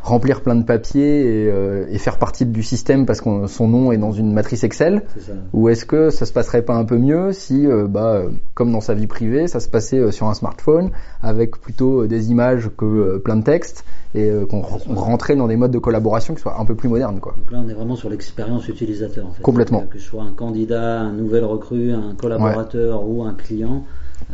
remplir 0.03 0.41
plein 0.43 0.57
de 0.57 0.65
papiers 0.65 1.21
et, 1.21 1.49
euh, 1.49 1.87
et 1.89 1.97
faire 1.99 2.19
partie 2.19 2.45
du 2.45 2.63
système 2.65 3.07
parce 3.07 3.21
que 3.21 3.47
son 3.47 3.69
nom 3.69 3.93
est 3.93 3.99
dans 3.99 4.11
une 4.11 4.33
matrice 4.33 4.65
Excel 4.65 5.03
C'est 5.15 5.21
ça. 5.27 5.33
ou 5.53 5.69
est-ce 5.69 5.85
que 5.87 6.11
ça 6.11 6.27
se 6.27 6.33
passerait 6.33 6.63
pas 6.63 6.75
un 6.75 6.85
peu 6.85 6.99
mieux 6.99 7.33
si, 7.33 7.67
euh, 7.67 7.87
bah, 7.87 8.15
euh, 8.17 8.31
comme 8.55 8.73
dans 8.73 8.81
sa 8.81 8.95
vie 8.95 9.07
privée, 9.07 9.47
ça 9.47 9.61
se 9.61 9.69
passait 9.69 9.99
euh, 9.99 10.11
sur 10.11 10.27
un 10.27 10.35
smartphone 10.35 10.91
avec 11.23 11.57
plutôt 11.57 12.07
des 12.09 12.31
images 12.33 12.69
que 12.77 13.19
plein 13.19 13.37
de 13.37 13.45
textes 13.45 13.85
et 14.15 14.31
qu'on 14.51 14.61
re- 14.61 14.83
on 14.89 14.95
rentrait 14.97 15.37
dans 15.37 15.47
des 15.49 15.57
modes 15.57 15.71
de 15.71 15.79
collaboration 15.79 16.35
qui 16.35 16.43
soient 16.43 16.61
un 16.61 16.65
peu 16.67 16.75
plus 16.75 16.89
modernes, 16.89 17.19
quoi. 17.21 17.35
Donc 17.39 17.51
là, 17.51 17.63
on 17.65 17.69
est 17.69 17.73
vraiment 17.73 17.97
sur 17.97 18.11
l'expérience 18.11 18.69
utilisateur. 18.69 19.27
En 19.27 19.31
fait. 19.31 19.41
Complètement. 19.43 19.85
Que 19.89 19.99
je 19.99 20.05
sois 20.05 20.23
un 20.25 20.33
candidat, 20.33 21.01
un 21.01 21.13
nouvel 21.13 21.45
recrue, 21.45 21.93
un 21.93 22.15
collaborateur 22.17 23.09
ou 23.09 23.23
un 23.23 23.33
client, 23.33 23.85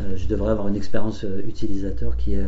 euh, 0.00 0.14
je 0.16 0.26
devrais 0.26 0.50
avoir 0.50 0.66
une 0.66 0.74
expérience 0.76 1.24
utilisateur 1.46 2.16
qui 2.16 2.34
est 2.34 2.42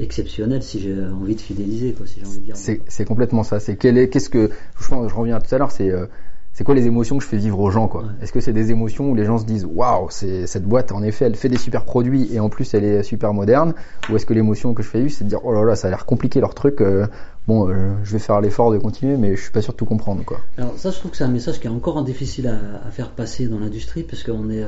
exceptionnelle 0.00 0.62
si 0.62 0.80
j'ai 0.80 0.94
envie 1.04 1.34
de 1.34 1.40
fidéliser, 1.40 1.92
quoi, 1.92 2.06
si 2.06 2.20
j'ai 2.20 2.26
envie 2.26 2.40
de 2.40 2.44
dire. 2.44 2.56
C'est 2.56 3.04
complètement 3.04 3.42
ça. 3.42 3.60
C'est 3.60 3.76
qu'est-ce 3.76 4.30
que, 4.30 4.50
je, 4.80 4.88
pense- 4.88 5.08
je 5.08 5.14
reviens 5.14 5.36
à 5.36 5.40
tout 5.40 5.54
à 5.54 5.58
l'heure, 5.58 5.70
c'est 5.70 5.90
euh, 5.90 6.06
c'est 6.54 6.64
quoi 6.64 6.74
les 6.74 6.86
émotions 6.86 7.18
que 7.18 7.22
je 7.22 7.28
fais 7.28 7.36
vivre 7.36 7.60
aux 7.60 7.70
gens, 7.70 7.86
quoi? 7.86 8.02
Ouais. 8.02 8.08
Est-ce 8.20 8.32
que 8.32 8.40
c'est 8.40 8.52
des 8.52 8.72
émotions 8.72 9.10
où 9.10 9.14
les 9.14 9.24
gens 9.24 9.38
se 9.38 9.44
disent, 9.44 9.64
waouh, 9.64 10.08
c'est 10.10 10.48
cette 10.48 10.64
boîte, 10.64 10.90
en 10.90 11.04
effet, 11.04 11.26
elle 11.26 11.36
fait 11.36 11.48
des 11.48 11.58
super 11.58 11.84
produits 11.84 12.34
et 12.34 12.40
en 12.40 12.48
plus 12.48 12.74
elle 12.74 12.82
est 12.84 13.02
super 13.04 13.32
moderne, 13.32 13.74
ou 14.10 14.16
est-ce 14.16 14.26
que 14.26 14.34
l'émotion 14.34 14.74
que 14.74 14.82
je 14.82 14.88
fais 14.88 14.98
vivre, 15.00 15.12
c'est 15.16 15.22
de 15.22 15.28
dire, 15.28 15.44
oh 15.44 15.52
là 15.52 15.62
là, 15.62 15.76
ça 15.76 15.86
a 15.86 15.90
l'air 15.90 16.04
compliqué 16.04 16.40
leur 16.40 16.54
truc. 16.54 16.80
euh, 16.80 17.06
bon, 17.46 17.68
euh, 17.68 17.92
je 18.02 18.10
vais 18.12 18.18
faire 18.18 18.40
l'effort 18.40 18.72
de 18.72 18.78
continuer, 18.78 19.16
mais 19.16 19.36
je 19.36 19.42
suis 19.42 19.52
pas 19.52 19.62
sûr 19.62 19.72
de 19.72 19.78
tout 19.78 19.84
comprendre, 19.84 20.24
quoi. 20.24 20.40
Alors 20.56 20.76
ça, 20.76 20.90
je 20.90 20.98
trouve 20.98 21.12
que 21.12 21.16
c'est 21.16 21.24
un 21.24 21.28
message 21.28 21.60
qui 21.60 21.68
est 21.68 21.70
encore 21.70 22.02
difficile 22.02 22.48
à, 22.48 22.86
à 22.86 22.90
faire 22.90 23.10
passer 23.10 23.46
dans 23.46 23.60
l'industrie 23.60 24.02
parce 24.02 24.24
qu'on 24.24 24.50
est 24.50 24.64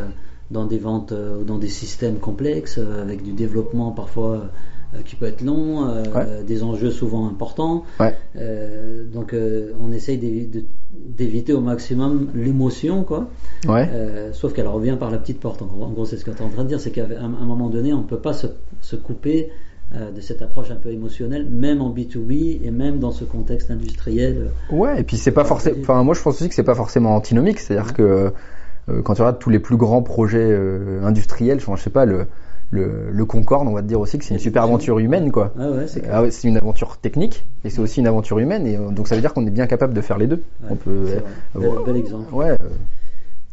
dans 0.52 0.66
des 0.66 0.78
ventes 0.78 1.12
ou 1.12 1.42
dans 1.44 1.58
des 1.58 1.68
systèmes 1.68 2.18
complexes 2.18 2.78
avec 3.02 3.22
du 3.24 3.32
développement 3.32 3.90
parfois 3.90 4.50
qui 5.04 5.16
peut 5.16 5.26
être 5.26 5.42
long, 5.42 5.88
euh, 5.88 6.02
Ouais. 6.14 6.42
des 6.44 6.62
enjeux 6.62 6.90
souvent 6.90 7.28
importants. 7.28 7.84
Ouais. 8.00 8.14
Euh, 8.36 9.04
donc 9.04 9.32
euh, 9.34 9.72
on 9.80 9.92
essaye 9.92 10.18
d'éviter 10.92 11.52
au 11.52 11.60
maximum 11.60 12.28
l'émotion, 12.34 13.04
quoi. 13.04 13.28
Ouais. 13.68 13.88
Euh, 13.92 14.32
sauf 14.32 14.52
qu'elle 14.52 14.66
revient 14.68 14.96
par 14.98 15.10
la 15.10 15.18
petite 15.18 15.40
porte. 15.40 15.62
En 15.62 15.66
gros, 15.90 16.04
c'est 16.04 16.16
ce 16.16 16.24
que 16.24 16.30
tu 16.30 16.38
es 16.38 16.42
en 16.44 16.48
train 16.48 16.64
de 16.64 16.68
dire, 16.68 16.80
c'est 16.80 16.90
qu'à 16.90 17.04
un, 17.04 17.24
un 17.24 17.46
moment 17.46 17.68
donné, 17.68 17.92
on 17.92 17.98
ne 17.98 18.04
peut 18.04 18.18
pas 18.18 18.32
se, 18.32 18.46
se 18.80 18.96
couper 18.96 19.50
euh, 19.94 20.10
de 20.12 20.20
cette 20.20 20.42
approche 20.42 20.70
un 20.70 20.76
peu 20.76 20.90
émotionnelle, 20.90 21.46
même 21.48 21.80
en 21.80 21.90
B2B 21.92 22.60
et 22.64 22.70
même 22.70 22.98
dans 22.98 23.10
ce 23.12 23.24
contexte 23.24 23.70
industriel. 23.70 24.50
Ouais, 24.70 25.00
et 25.00 25.04
puis 25.04 25.16
c'est 25.16 25.32
pas 25.32 25.44
forcément. 25.44 25.76
Enfin, 25.80 26.02
moi 26.04 26.14
je 26.14 26.22
pense 26.22 26.36
aussi 26.36 26.48
que 26.48 26.54
c'est 26.54 26.62
pas 26.62 26.74
forcément 26.76 27.14
antinomique, 27.14 27.58
c'est-à-dire 27.58 27.92
que 27.94 28.32
euh, 28.88 29.02
quand 29.02 29.14
tu 29.14 29.22
regardes 29.22 29.38
tous 29.38 29.50
les 29.50 29.58
plus 29.58 29.76
grands 29.76 30.02
projets 30.02 30.38
euh, 30.50 31.02
industriels, 31.04 31.60
je 31.60 31.76
sais 31.82 31.90
pas 31.90 32.04
le 32.04 32.26
le, 32.70 33.10
le 33.10 33.24
Concorde, 33.24 33.66
on 33.66 33.72
va 33.72 33.82
te 33.82 33.86
dire 33.88 33.98
aussi 34.00 34.18
que 34.18 34.24
c'est 34.24 34.34
une 34.34 34.40
super 34.40 34.62
aventure 34.62 34.98
humaine, 34.98 35.32
quoi. 35.32 35.52
Ah 35.58 35.70
ouais, 35.70 35.86
c'est 35.86 36.00
clair. 36.00 36.12
Ah 36.14 36.22
ouais, 36.22 36.30
c'est 36.30 36.46
une 36.48 36.56
aventure 36.56 36.96
technique 36.98 37.44
et 37.64 37.70
c'est 37.70 37.80
aussi 37.80 38.00
une 38.00 38.06
aventure 38.06 38.38
humaine, 38.38 38.66
et 38.66 38.76
euh, 38.76 38.90
donc 38.90 39.08
ça 39.08 39.14
veut 39.16 39.20
dire 39.20 39.34
qu'on 39.34 39.46
est 39.46 39.50
bien 39.50 39.66
capable 39.66 39.92
de 39.94 40.00
faire 40.00 40.18
les 40.18 40.26
deux. 40.26 40.42
Ouais, 40.62 40.68
on 40.70 40.76
peut. 40.76 41.04
c'est 41.06 41.58
vrai. 41.58 41.84
Bel, 41.84 41.96
exemple. 41.96 42.32
Ouais. 42.32 42.50
euh, 42.50 42.68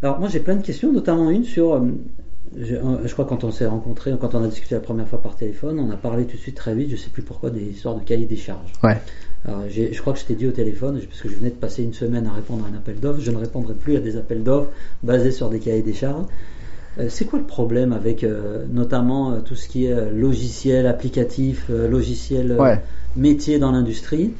Alors 0.03 0.19
moi 0.19 0.29
j'ai 0.29 0.39
plein 0.39 0.55
de 0.55 0.61
questions, 0.63 0.91
notamment 0.93 1.31
une 1.31 1.43
sur, 1.43 1.73
euh, 1.73 1.81
je, 2.59 2.75
euh, 2.75 2.79
je 3.05 3.13
crois 3.13 3.25
quand 3.25 3.43
on 3.43 3.51
s'est 3.51 3.65
rencontrés, 3.65 4.13
quand 4.21 4.35
on 4.35 4.43
a 4.43 4.47
discuté 4.47 4.75
la 4.75 4.81
première 4.81 5.07
fois 5.07 5.21
par 5.21 5.35
téléphone, 5.35 5.79
on 5.79 5.89
a 5.91 5.97
parlé 5.97 6.25
tout 6.25 6.37
de 6.37 6.41
suite 6.41 6.55
très 6.55 6.75
vite, 6.75 6.91
je 6.91 6.95
sais 6.95 7.09
plus 7.09 7.23
pourquoi, 7.23 7.49
des 7.49 7.61
histoires 7.63 7.95
de 7.95 8.03
cahier 8.03 8.25
des 8.27 8.35
charges. 8.35 8.71
Ouais. 8.83 8.97
Alors, 9.45 9.61
je 9.69 9.99
crois 10.01 10.13
que 10.13 10.19
je 10.19 10.25
t'ai 10.25 10.35
dit 10.35 10.45
au 10.47 10.51
téléphone, 10.51 10.99
parce 11.09 11.21
que 11.21 11.29
je 11.29 11.35
venais 11.35 11.51
de 11.51 11.55
passer 11.55 11.81
une 11.83 11.93
semaine 11.93 12.27
à 12.27 12.33
répondre 12.33 12.65
à 12.65 12.67
un 12.73 12.77
appel 12.77 12.99
d'offres, 12.99 13.21
je 13.21 13.31
ne 13.31 13.37
répondrai 13.37 13.73
plus 13.75 13.95
à 13.95 13.99
des 13.99 14.17
appels 14.17 14.43
d'offres 14.43 14.69
basés 15.03 15.31
sur 15.31 15.49
des 15.49 15.59
cahiers 15.59 15.83
des 15.83 15.93
charges. 15.93 16.25
Euh, 16.99 17.07
C'est 17.09 17.25
quoi 17.25 17.39
le 17.39 17.45
problème 17.45 17.93
avec 17.93 18.23
euh, 18.23 18.65
notamment 18.71 19.31
euh, 19.33 19.39
tout 19.41 19.55
ce 19.55 19.67
qui 19.67 19.85
est 19.85 20.11
logiciel, 20.11 20.87
applicatif, 20.87 21.65
euh, 21.69 21.87
logiciel, 21.87 22.51
euh, 22.51 22.57
Ouais. 22.61 22.81
métier 23.15 23.59
dans 23.59 23.71
l'industrie? 23.71 24.33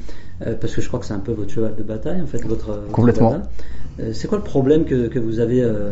Euh, 0.46 0.54
Parce 0.60 0.74
que 0.74 0.80
je 0.80 0.86
crois 0.88 1.00
que 1.00 1.06
c'est 1.06 1.14
un 1.14 1.18
peu 1.18 1.32
votre 1.32 1.50
cheval 1.52 1.74
de 1.74 1.82
bataille, 1.82 2.20
en 2.22 2.26
fait, 2.26 2.44
votre. 2.46 2.84
Complètement. 2.92 3.42
Euh, 4.00 4.12
C'est 4.12 4.28
quoi 4.28 4.38
le 4.38 4.44
problème 4.44 4.84
que, 4.84 5.08
que 5.08 5.18
vous 5.18 5.40
avez 5.40 5.60
euh, 5.60 5.90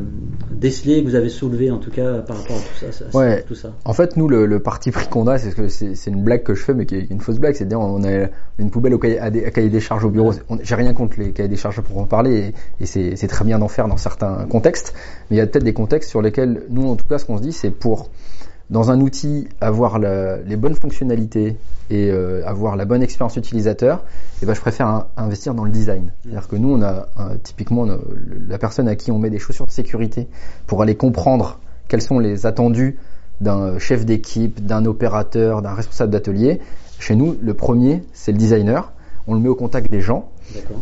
décelé, 0.52 1.02
que 1.02 1.08
vous 1.08 1.16
avez 1.16 1.28
soulevé 1.28 1.72
en 1.72 1.78
tout 1.78 1.90
cas 1.90 2.19
par 2.20 2.37
rapport 2.37 2.54
à 2.56 2.60
tout 2.60 2.76
ça, 2.81 2.93
ça- 2.93 3.19
Ouais. 3.19 3.43
tout 3.43 3.56
ça? 3.56 3.72
En 3.85 3.92
fait, 3.92 4.16
nous, 4.16 4.28
le, 4.28 4.47
le 4.47 4.61
parti 4.61 4.92
pris 4.92 5.09
qu'on 5.09 5.26
a, 5.26 5.38
c'est 5.38 5.52
que 5.52 5.66
c'est 5.66 6.06
une 6.06 6.23
blague 6.23 6.44
que 6.44 6.54
je 6.54 6.62
fais, 6.62 6.75
mais 6.75 6.87
qui 6.87 6.94
est 6.94 7.11
une 7.11 7.21
fausse 7.21 7.40
blague. 7.40 7.56
C'est-à-dire, 7.56 7.80
on 7.80 8.04
a 8.04 8.28
une 8.59 8.71
poubelle 8.71 8.94
au 8.94 8.99
cahier, 8.99 9.18
à, 9.18 9.30
des, 9.30 9.44
à 9.44 9.50
cahier 9.50 9.71
des 9.71 9.80
charges 9.80 10.04
au 10.04 10.11
bureau. 10.11 10.32
J'ai 10.62 10.75
rien 10.76 10.94
contre 10.94 11.18
les 11.18 11.32
cahiers 11.32 11.49
des 11.49 11.56
charges 11.56 11.80
pour 11.80 11.99
en 11.99 12.04
parler, 12.04 12.52
et, 12.78 12.82
et 12.85 12.87
c'est 12.87 13.16
c'est 13.16 13.26
très 13.26 13.44
bien 13.44 13.59
d'en 13.59 13.66
faire 13.68 13.88
dans 13.88 13.97
certains 13.97 14.47
contextes. 14.49 14.94
Mais 15.28 15.37
il 15.37 15.38
y 15.38 15.42
a 15.42 15.47
peut-être 15.49 15.64
des 15.64 15.73
contextes 15.75 16.09
sur 16.11 16.23
lesquels, 16.23 16.62
nous, 16.71 16.88
en 16.88 16.94
tout 16.94 17.06
cas, 17.09 17.18
ce 17.18 17.25
qu'on 17.25 17.38
se 17.38 17.42
dit, 17.42 17.52
c'est 17.52 17.71
pour 17.71 18.11
dans 18.70 18.90
un 18.90 19.00
outil 19.00 19.49
avoir 19.61 19.99
la- 19.99 20.38
les 20.38 20.56
bonnes 20.56 20.75
fonctionnalités 20.75 21.56
et 21.88 22.11
euh, 22.11 22.42
avoir 22.46 22.75
la 22.76 22.85
bonne 22.85 23.02
expérience 23.02 23.37
utilisateur, 23.37 24.04
et 24.42 24.46
ben 24.46 24.54
je 24.54 24.61
préfère 24.61 24.88
un- 24.88 25.06
investir 25.16 25.54
dans 25.54 25.64
le 25.64 25.70
design. 25.70 26.12
C'est-à-dire 26.23 26.49
que 26.49 26.56
nous, 26.56 26.70
on 26.73 26.82
a 26.82 27.06
un- 27.16 27.37
typiquement 27.42 27.87
la 28.49 28.58
personne 28.58 28.88
à 28.88 28.96
qui 28.96 29.12
on 29.12 29.18
met 29.18 29.30
des 29.30 29.38
chaussures 29.38 29.66
de 29.66 29.70
sécurité 29.73 30.26
pour 30.66 30.82
aller 30.82 30.96
comprendre 30.96 31.61
quels 31.88 32.02
sont 32.02 32.18
les 32.18 32.44
attendus 32.46 32.99
d'un 33.40 33.78
chef 33.78 34.04
d'équipe, 34.04 34.64
d'un 34.64 34.85
opérateur, 34.87 35.62
d'un 35.62 35.75
responsable 35.75 36.11
d'atelier. 36.11 36.58
Chez 36.99 37.14
nous, 37.14 37.37
le 37.40 37.54
premier, 37.54 38.02
c'est 38.12 38.32
le 38.32 38.38
designer. 38.38 38.92
On 39.28 39.35
le 39.35 39.40
met 39.40 39.49
au 39.49 39.54
contact 39.54 39.90
des 39.90 40.00
gens 40.00 40.30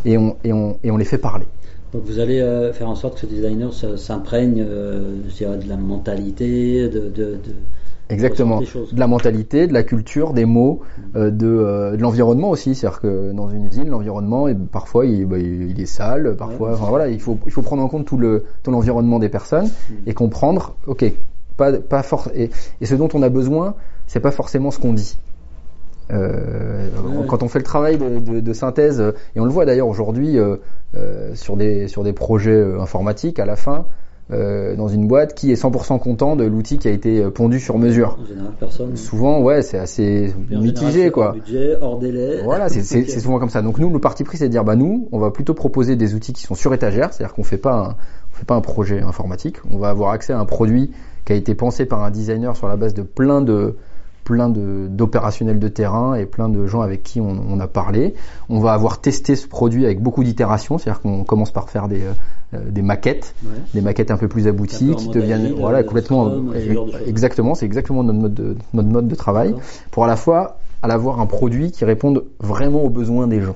et 0.05 0.17
on, 0.17 0.37
et 0.43 0.53
on, 0.53 0.77
et 0.83 0.89
on 0.91 0.97
les 0.97 1.05
fait 1.05 1.17
parler. 1.17 1.45
Donc 1.93 2.03
vous 2.05 2.19
allez 2.19 2.39
euh, 2.41 2.73
faire 2.73 2.89
en 2.89 2.95
sorte 2.95 3.15
que 3.15 3.21
ce 3.21 3.25
designer 3.25 3.73
s'imprègne 3.73 4.63
euh, 4.67 5.15
de 5.21 5.69
la 5.69 5.77
mentalité, 5.77 6.89
de, 6.89 6.99
de, 6.99 7.07
de- 7.09 7.37
Exactement. 8.09 8.59
De 8.59 8.99
la 8.99 9.07
mentalité, 9.07 9.65
de 9.67 9.73
la 9.73 9.83
culture, 9.83 10.33
des 10.33 10.45
mots, 10.45 10.81
euh, 11.15 11.31
de, 11.31 11.47
euh, 11.47 11.95
de 11.95 12.01
l'environnement 12.01 12.51
aussi. 12.51 12.75
C'est-à-dire 12.75 13.01
que 13.01 13.31
dans 13.31 13.49
une 13.49 13.65
usine, 13.65 13.89
l'environnement, 13.89 14.47
est- 14.47 14.55
parfois, 14.55 15.05
il, 15.05 15.25
bah, 15.25 15.39
il 15.39 15.79
est 15.79 15.85
sale, 15.87 16.35
parfois, 16.37 16.69
Ouais. 16.69 16.75
enfin 16.75 16.89
voilà, 16.89 17.07
il 17.07 17.19
faut, 17.19 17.37
il 17.45 17.51
faut 17.51 17.63
prendre 17.63 17.81
en 17.83 17.87
compte 17.87 18.05
tout 18.05 18.17
le, 18.17 18.43
tout 18.61 18.71
l'environnement 18.71 19.17
des 19.17 19.29
personnes 19.29 19.69
et 20.05 20.13
comprendre, 20.13 20.75
ok, 20.85 21.05
pas, 21.57 21.71
pas 21.73 22.03
et, 22.35 22.51
et 22.81 22.85
ce 22.85 22.95
dont 22.95 23.09
on 23.13 23.23
a 23.23 23.29
besoin, 23.29 23.73
c'est 24.07 24.19
pas 24.19 24.31
forcément 24.31 24.69
ce 24.69 24.79
qu'on 24.79 24.93
dit. 24.93 25.17
Euh. 26.11 26.87
Quand 27.27 27.43
on 27.43 27.47
fait 27.47 27.59
le 27.59 27.65
travail 27.65 27.97
de, 27.97 28.19
de- 28.19 28.39
de 28.39 28.53
synthèse, 28.53 29.01
et 29.35 29.39
on 29.39 29.45
le 29.45 29.51
voit 29.51 29.65
d'ailleurs 29.65 29.87
aujourd'hui 29.87 30.37
euh, 30.37 30.57
euh, 30.95 31.33
sur 31.35 31.57
des 31.57 31.87
sur 31.87 32.03
des 32.03 32.13
projets 32.13 32.51
euh, 32.51 32.79
informatiques, 32.79 33.39
à 33.39 33.45
la 33.45 33.55
fin, 33.55 33.85
euh, 34.31 34.75
dans 34.75 34.87
une 34.87 35.07
boîte, 35.07 35.33
qui 35.33 35.51
est 35.51 35.55
100% 35.61 35.99
content 35.99 36.35
de 36.35 36.43
l'outil 36.45 36.77
qui 36.77 36.87
a 36.87 36.91
été 36.91 37.23
euh, 37.23 37.29
pondu 37.31 37.59
sur 37.59 37.77
mesure. 37.77 38.17
En 38.21 38.25
général, 38.25 38.51
personne. 38.59 38.95
Souvent, 38.95 39.41
ouais, 39.41 39.61
c'est 39.61 39.77
assez 39.79 40.33
en 40.53 40.59
mitigé, 40.61 41.09
quoi. 41.11 41.27
hors 41.27 41.33
budget, 41.33 41.77
hors 41.81 41.99
délai. 41.99 42.41
Voilà, 42.43 42.69
c'est 42.69 42.83
souvent 43.19 43.39
comme 43.39 43.49
ça. 43.49 43.61
Donc 43.61 43.79
nous, 43.79 43.89
le 43.91 43.99
parti 43.99 44.23
pris, 44.23 44.37
c'est 44.37 44.45
de 44.47 44.51
dire, 44.51 44.63
bah 44.63 44.75
nous, 44.75 45.07
on 45.11 45.19
va 45.19 45.31
plutôt 45.31 45.53
proposer 45.53 45.95
des 45.95 46.13
outils 46.15 46.33
qui 46.33 46.43
sont 46.43 46.55
sur 46.55 46.73
étagère, 46.73 47.13
c'est-à-dire 47.13 47.33
qu'on 47.35 47.43
fait 47.43 47.57
pas 47.57 47.73
un, 47.73 47.89
on 48.31 48.35
fait 48.35 48.45
pas 48.45 48.55
un 48.55 48.61
projet 48.61 49.01
informatique. 49.01 49.57
On 49.71 49.77
va 49.77 49.89
avoir 49.89 50.11
accès 50.11 50.33
à 50.33 50.39
un 50.39 50.45
produit 50.45 50.91
qui 51.25 51.33
a 51.33 51.35
été 51.35 51.55
pensé 51.55 51.85
par 51.85 52.03
un 52.03 52.11
designer 52.11 52.55
sur 52.55 52.67
la 52.67 52.75
base 52.75 52.93
de 52.93 53.01
plein 53.01 53.41
de 53.41 53.75
plein 54.25 54.49
de 54.49 54.87
d'opérationnels 54.89 55.59
de 55.59 55.67
terrain 55.69 56.15
et 56.15 56.25
plein 56.25 56.49
de 56.49 56.65
gens 56.67 56.81
avec 56.81 57.01
qui 57.03 57.21
on, 57.21 57.29
on, 57.49 57.59
a 57.61 57.67
parlé. 57.67 58.13
On 58.49 58.59
va 58.59 58.73
avoir 58.73 58.99
testé 58.99 59.37
ce 59.37 59.47
produit 59.47 59.85
avec 59.85 60.01
beaucoup 60.01 60.23
d'itérations, 60.25 60.77
c'est-à-dire 60.77 60.99
qu'on 61.01 61.23
commence 61.23 61.51
par 61.51 61.69
faire 61.69 61.87
des 61.87 62.01
euh, 62.53 62.59
des 62.69 62.81
maquettes, 62.81 63.33
Ouais. 63.45 63.51
des 63.73 63.81
maquettes 63.81 64.11
un 64.11 64.17
peu 64.17 64.27
plus 64.27 64.47
abouties 64.47 64.93
qui 64.95 65.07
deviennent 65.09 65.45
agile, 65.45 65.55
voilà 65.59 65.77
euh, 65.79 65.83
complètement 65.83 66.29
Scrum, 66.29 66.53
exactement, 67.07 67.55
c'est 67.55 67.65
exactement 67.65 68.03
notre 68.03 68.19
mode 68.19 68.33
de 68.33 68.55
notre 68.73 68.89
mode 68.89 69.07
de 69.07 69.15
travail 69.15 69.55
pour 69.91 70.03
à 70.03 70.07
la 70.07 70.15
fois 70.17 70.57
à 70.81 70.87
l'avoir 70.87 71.19
un 71.21 71.25
produit 71.25 71.71
qui 71.71 71.85
réponde 71.85 72.25
vraiment 72.39 72.83
aux 72.83 72.89
besoins 72.89 73.27
des 73.27 73.41
gens. 73.41 73.55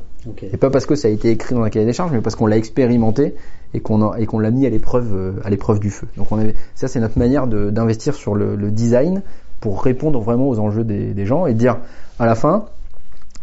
Et 0.54 0.58
pas 0.58 0.70
parce 0.70 0.86
que 0.86 0.96
ça 0.96 1.08
a 1.08 1.12
été 1.12 1.30
écrit 1.32 1.56
dans 1.56 1.64
un 1.64 1.70
cahier 1.70 1.86
des 1.86 1.94
charges, 1.94 2.12
mais 2.12 2.22
parce 2.22 2.36
qu'on 2.36 2.46
l'a 2.46 2.58
expérimenté 2.58 3.36
et 3.74 3.80
qu'on 3.80 4.02
a- 4.12 4.20
et 4.20 4.26
qu'on 4.26 4.38
l'a 4.40 4.52
mis 4.52 4.66
à 4.66 4.70
l'épreuve 4.70 5.08
euh, 5.16 5.32
à 5.44 5.50
l'épreuve 5.50 5.80
du 5.80 5.90
feu. 5.92 6.08
Donc 6.18 6.32
on 6.32 6.38
avait, 6.40 6.56
ça 6.76 6.88
c'est 6.88 7.00
notre 7.00 7.18
manière 7.18 7.48
d'investir 7.48 8.14
sur 8.16 8.36
le, 8.36 8.56
le 8.56 8.70
design 8.72 9.22
pour 9.60 9.84
répondre 9.84 10.20
vraiment 10.20 10.50
aux 10.50 10.60
enjeux 10.60 10.84
des, 10.84 11.26
gens 11.26 11.46
et 11.46 11.54
dire 11.54 11.78
à 12.18 12.26
la 12.26 12.36
fin, 12.36 12.66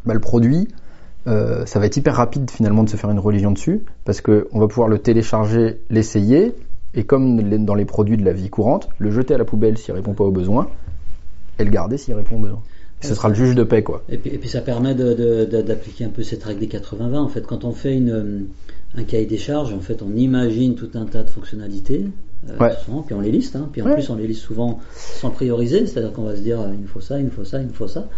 bah, 0.05 0.15
le 0.15 0.21
produit, 0.21 0.69
euh, 1.27 1.67
ça 1.67 1.79
va 1.79 1.87
être 1.87 1.97
hyper 1.97 2.15
rapide 2.15 2.51
finalement 2.51 2.85
de 2.85 2.89
se 2.89 2.97
faire 2.97 3.11
une 3.11 3.19
religion 3.19 3.51
dessus 3.51 3.85
parce 4.05 4.21
que 4.21 4.49
on 4.53 4.61
va 4.61 4.69
pouvoir 4.69 4.89
le 4.89 4.99
télécharger, 4.99 5.81
l'essayer 5.91 6.55
et 6.95 7.05
comme 7.05 7.65
dans 7.65 7.75
les 7.75 7.85
produits 7.85 8.17
de 8.17 8.25
la 8.25 8.33
vie 8.33 8.49
courante, 8.49 8.89
le 8.99 9.11
jeter 9.11 9.35
à 9.35 9.39
la 9.39 9.45
poubelle 9.45 9.77
s'il 9.77 9.95
répond 9.95 10.15
pas 10.15 10.25
aux 10.25 10.31
besoins 10.31 10.69
et 11.59 11.65
le 11.65 11.71
garder 11.71 11.99
s'il 11.99 12.15
répond 12.15 12.37
aux 12.37 12.41
besoins. 12.41 12.63
Ce 13.01 13.15
sera 13.15 13.29
le 13.29 13.35
juge 13.35 13.55
de 13.55 13.63
paix 13.63 13.83
quoi. 13.83 14.03
Et 14.09 14.17
puis, 14.17 14.49
ça 14.49 14.63
permet 14.63 14.95
d'appliquer 14.95 16.05
un 16.05 16.09
peu 16.09 16.23
cette 16.23 16.43
règle 16.43 16.61
des 16.61 16.67
80-20. 16.67 17.17
En 17.17 17.29
fait, 17.29 17.47
quand 17.47 17.65
on 17.65 17.73
fait 17.73 18.03
un 18.95 19.03
cahier 19.05 19.27
des 19.27 19.37
charges, 19.37 19.75
en 19.75 19.81
fait, 19.81 20.03
on 20.03 20.17
imagine 20.17 20.75
tout 20.75 20.91
un 20.95 21.05
tas 21.05 21.23
de 21.23 21.29
fonctionnalités, 21.29 22.07
euh, 22.49 22.59
Ouais. 22.59 22.73
souvent, 22.85 23.03
puis 23.03 23.15
on 23.15 23.21
les 23.21 23.31
liste. 23.33 23.57
Hein, 23.57 23.69
puis 23.73 23.83
en 23.83 23.87
Ouais. 23.87 23.95
plus, 23.95 24.09
on 24.11 24.17
les 24.17 24.27
liste 24.27 24.43
souvent 24.43 24.81
sans 24.93 25.31
prioriser, 25.31 25.87
c'est-à-dire 25.87 26.13
qu'on 26.13 26.23
va 26.25 26.37
se 26.37 26.41
dire, 26.43 26.59
il 26.75 26.81
me 26.83 26.87
faut 26.87 27.01
ça, 27.01 27.19
il 27.19 27.25
me 27.27 27.31
faut 27.31 27.45
ça, 27.45 27.61
il 27.61 27.67
me 27.69 27.73
faut 27.73 27.89
ça. 27.89 28.09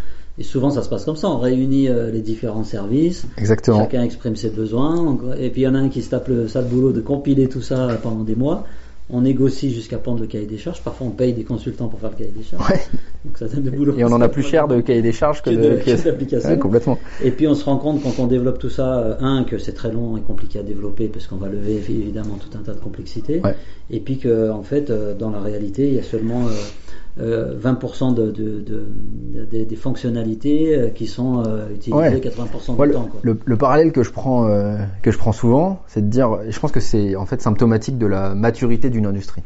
Et 0.41 0.45
souvent, 0.45 0.71
ça 0.71 0.83
se 0.83 0.89
passe 0.89 1.05
comme 1.05 1.17
ça. 1.17 1.29
On 1.29 1.39
réunit 1.39 1.89
euh, 1.89 2.11
les 2.13 2.21
différents 2.21 2.63
services, 2.65 3.27
Exactement. 3.37 3.79
chacun 3.81 4.03
exprime 4.05 4.37
ses 4.37 4.51
besoins, 4.51 4.97
on- 4.97 5.33
et 5.35 5.51
puis 5.51 5.63
il 5.63 5.65
y 5.65 5.69
en 5.69 5.75
a 5.75 5.79
un 5.79 5.89
qui 5.89 6.03
se 6.03 6.11
tape 6.11 6.29
le 6.29 6.47
sale 6.47 6.67
boulot 6.67 6.93
de 6.93 7.01
compiler 7.01 7.49
tout 7.49 7.63
ça 7.63 7.89
pendant 8.03 8.23
des 8.23 8.37
mois. 8.37 8.65
On 9.11 9.23
négocie 9.23 9.73
jusqu'à 9.73 9.97
prendre 9.97 10.21
le 10.21 10.27
cahier 10.27 10.45
des 10.47 10.59
charges. 10.59 10.83
Parfois, 10.83 11.07
on 11.07 11.11
paye 11.11 11.33
des 11.33 11.45
consultants 11.45 11.89
pour 11.89 11.99
faire 11.99 12.11
le 12.11 12.17
cahier 12.17 12.31
des 12.37 12.43
charges. 12.45 12.69
Ouais. 12.71 12.79
Donc 13.25 13.39
ça 13.39 13.47
donne 13.49 13.71
boulot. 13.71 13.95
Et 13.97 14.05
on 14.05 14.09
en 14.13 14.21
a 14.21 14.29
plus 14.29 14.43
cher 14.43 14.69
de 14.69 14.81
cahier 14.83 15.01
des 15.01 15.13
charges 15.13 15.43
que 15.43 15.49
Que 15.49 15.55
de, 15.55 15.63
de- 15.63 15.77
que-. 15.77 16.47
Ouais, 16.47 16.59
complètement. 16.59 16.99
Et 17.25 17.31
puis 17.31 17.47
on 17.47 17.55
se 17.55 17.65
rend 17.65 17.79
compte 17.79 18.03
quand 18.03 18.19
on 18.19 18.27
développe 18.27 18.59
tout 18.59 18.69
ça, 18.69 18.99
euh, 18.99 19.15
un, 19.21 19.45
que 19.45 19.57
c'est 19.57 19.73
très 19.73 19.91
long 19.91 20.17
et 20.19 20.21
compliqué 20.21 20.59
à 20.59 20.63
développer 20.63 21.09
parce 21.09 21.27
qu'on 21.27 21.37
va 21.37 21.49
lever 21.49 21.77
évidemment 21.77 22.37
tout 22.39 22.57
un 22.59 22.63
tas 22.63 22.75
de 22.75 22.81
complexités. 22.81 23.41
Ouais. 23.43 23.55
Et 23.91 24.01
puis 24.01 24.19
que 24.19 24.51
en 24.51 24.63
fait, 24.63 24.91
euh, 24.91 25.15
dans 25.15 25.31
la 25.31 25.41
réalité, 25.41 25.89
il 25.89 25.95
y 25.95 25.99
a 25.99 26.03
seulement 26.03 26.47
euh, 26.47 26.51
20% 27.21 28.15
de, 28.15 28.31
de, 28.31 28.61
de- 28.61 28.87
de- 29.51 29.65
des- 29.65 29.77
fonctionnalités 29.77 30.77
euh, 30.77 30.89
qui 30.89 31.07
sont 31.07 31.43
euh, 31.47 31.69
utilisées 31.75 31.93
Ouais. 31.97 32.21
80% 32.21 32.77
Moi, 32.77 32.87
du 32.87 32.93
le, 32.93 32.99
temps. 32.99 33.09
Quoi. 33.11 33.21
le- 33.23 33.39
le 33.45 33.57
parallèle 33.57 33.93
que 33.93 34.03
je 34.03 34.11
prends 34.11 34.47
euh, 34.49 34.77
que 35.03 35.11
je 35.11 35.19
prends 35.19 35.33
souvent, 35.33 35.83
c'est 35.89 36.03
de 36.03 36.11
dire, 36.11 36.39
et 36.47 36.53
je 36.53 36.61
pense 36.61 36.73
que 36.73 36.81
c'est 36.81 37.17
en 37.17 37.27
fait 37.27 37.41
symptomatique 37.43 37.99
de 37.99 38.07
la 38.07 38.35
maturité 38.35 38.91
d'une 38.91 39.07
industrie. 39.07 39.43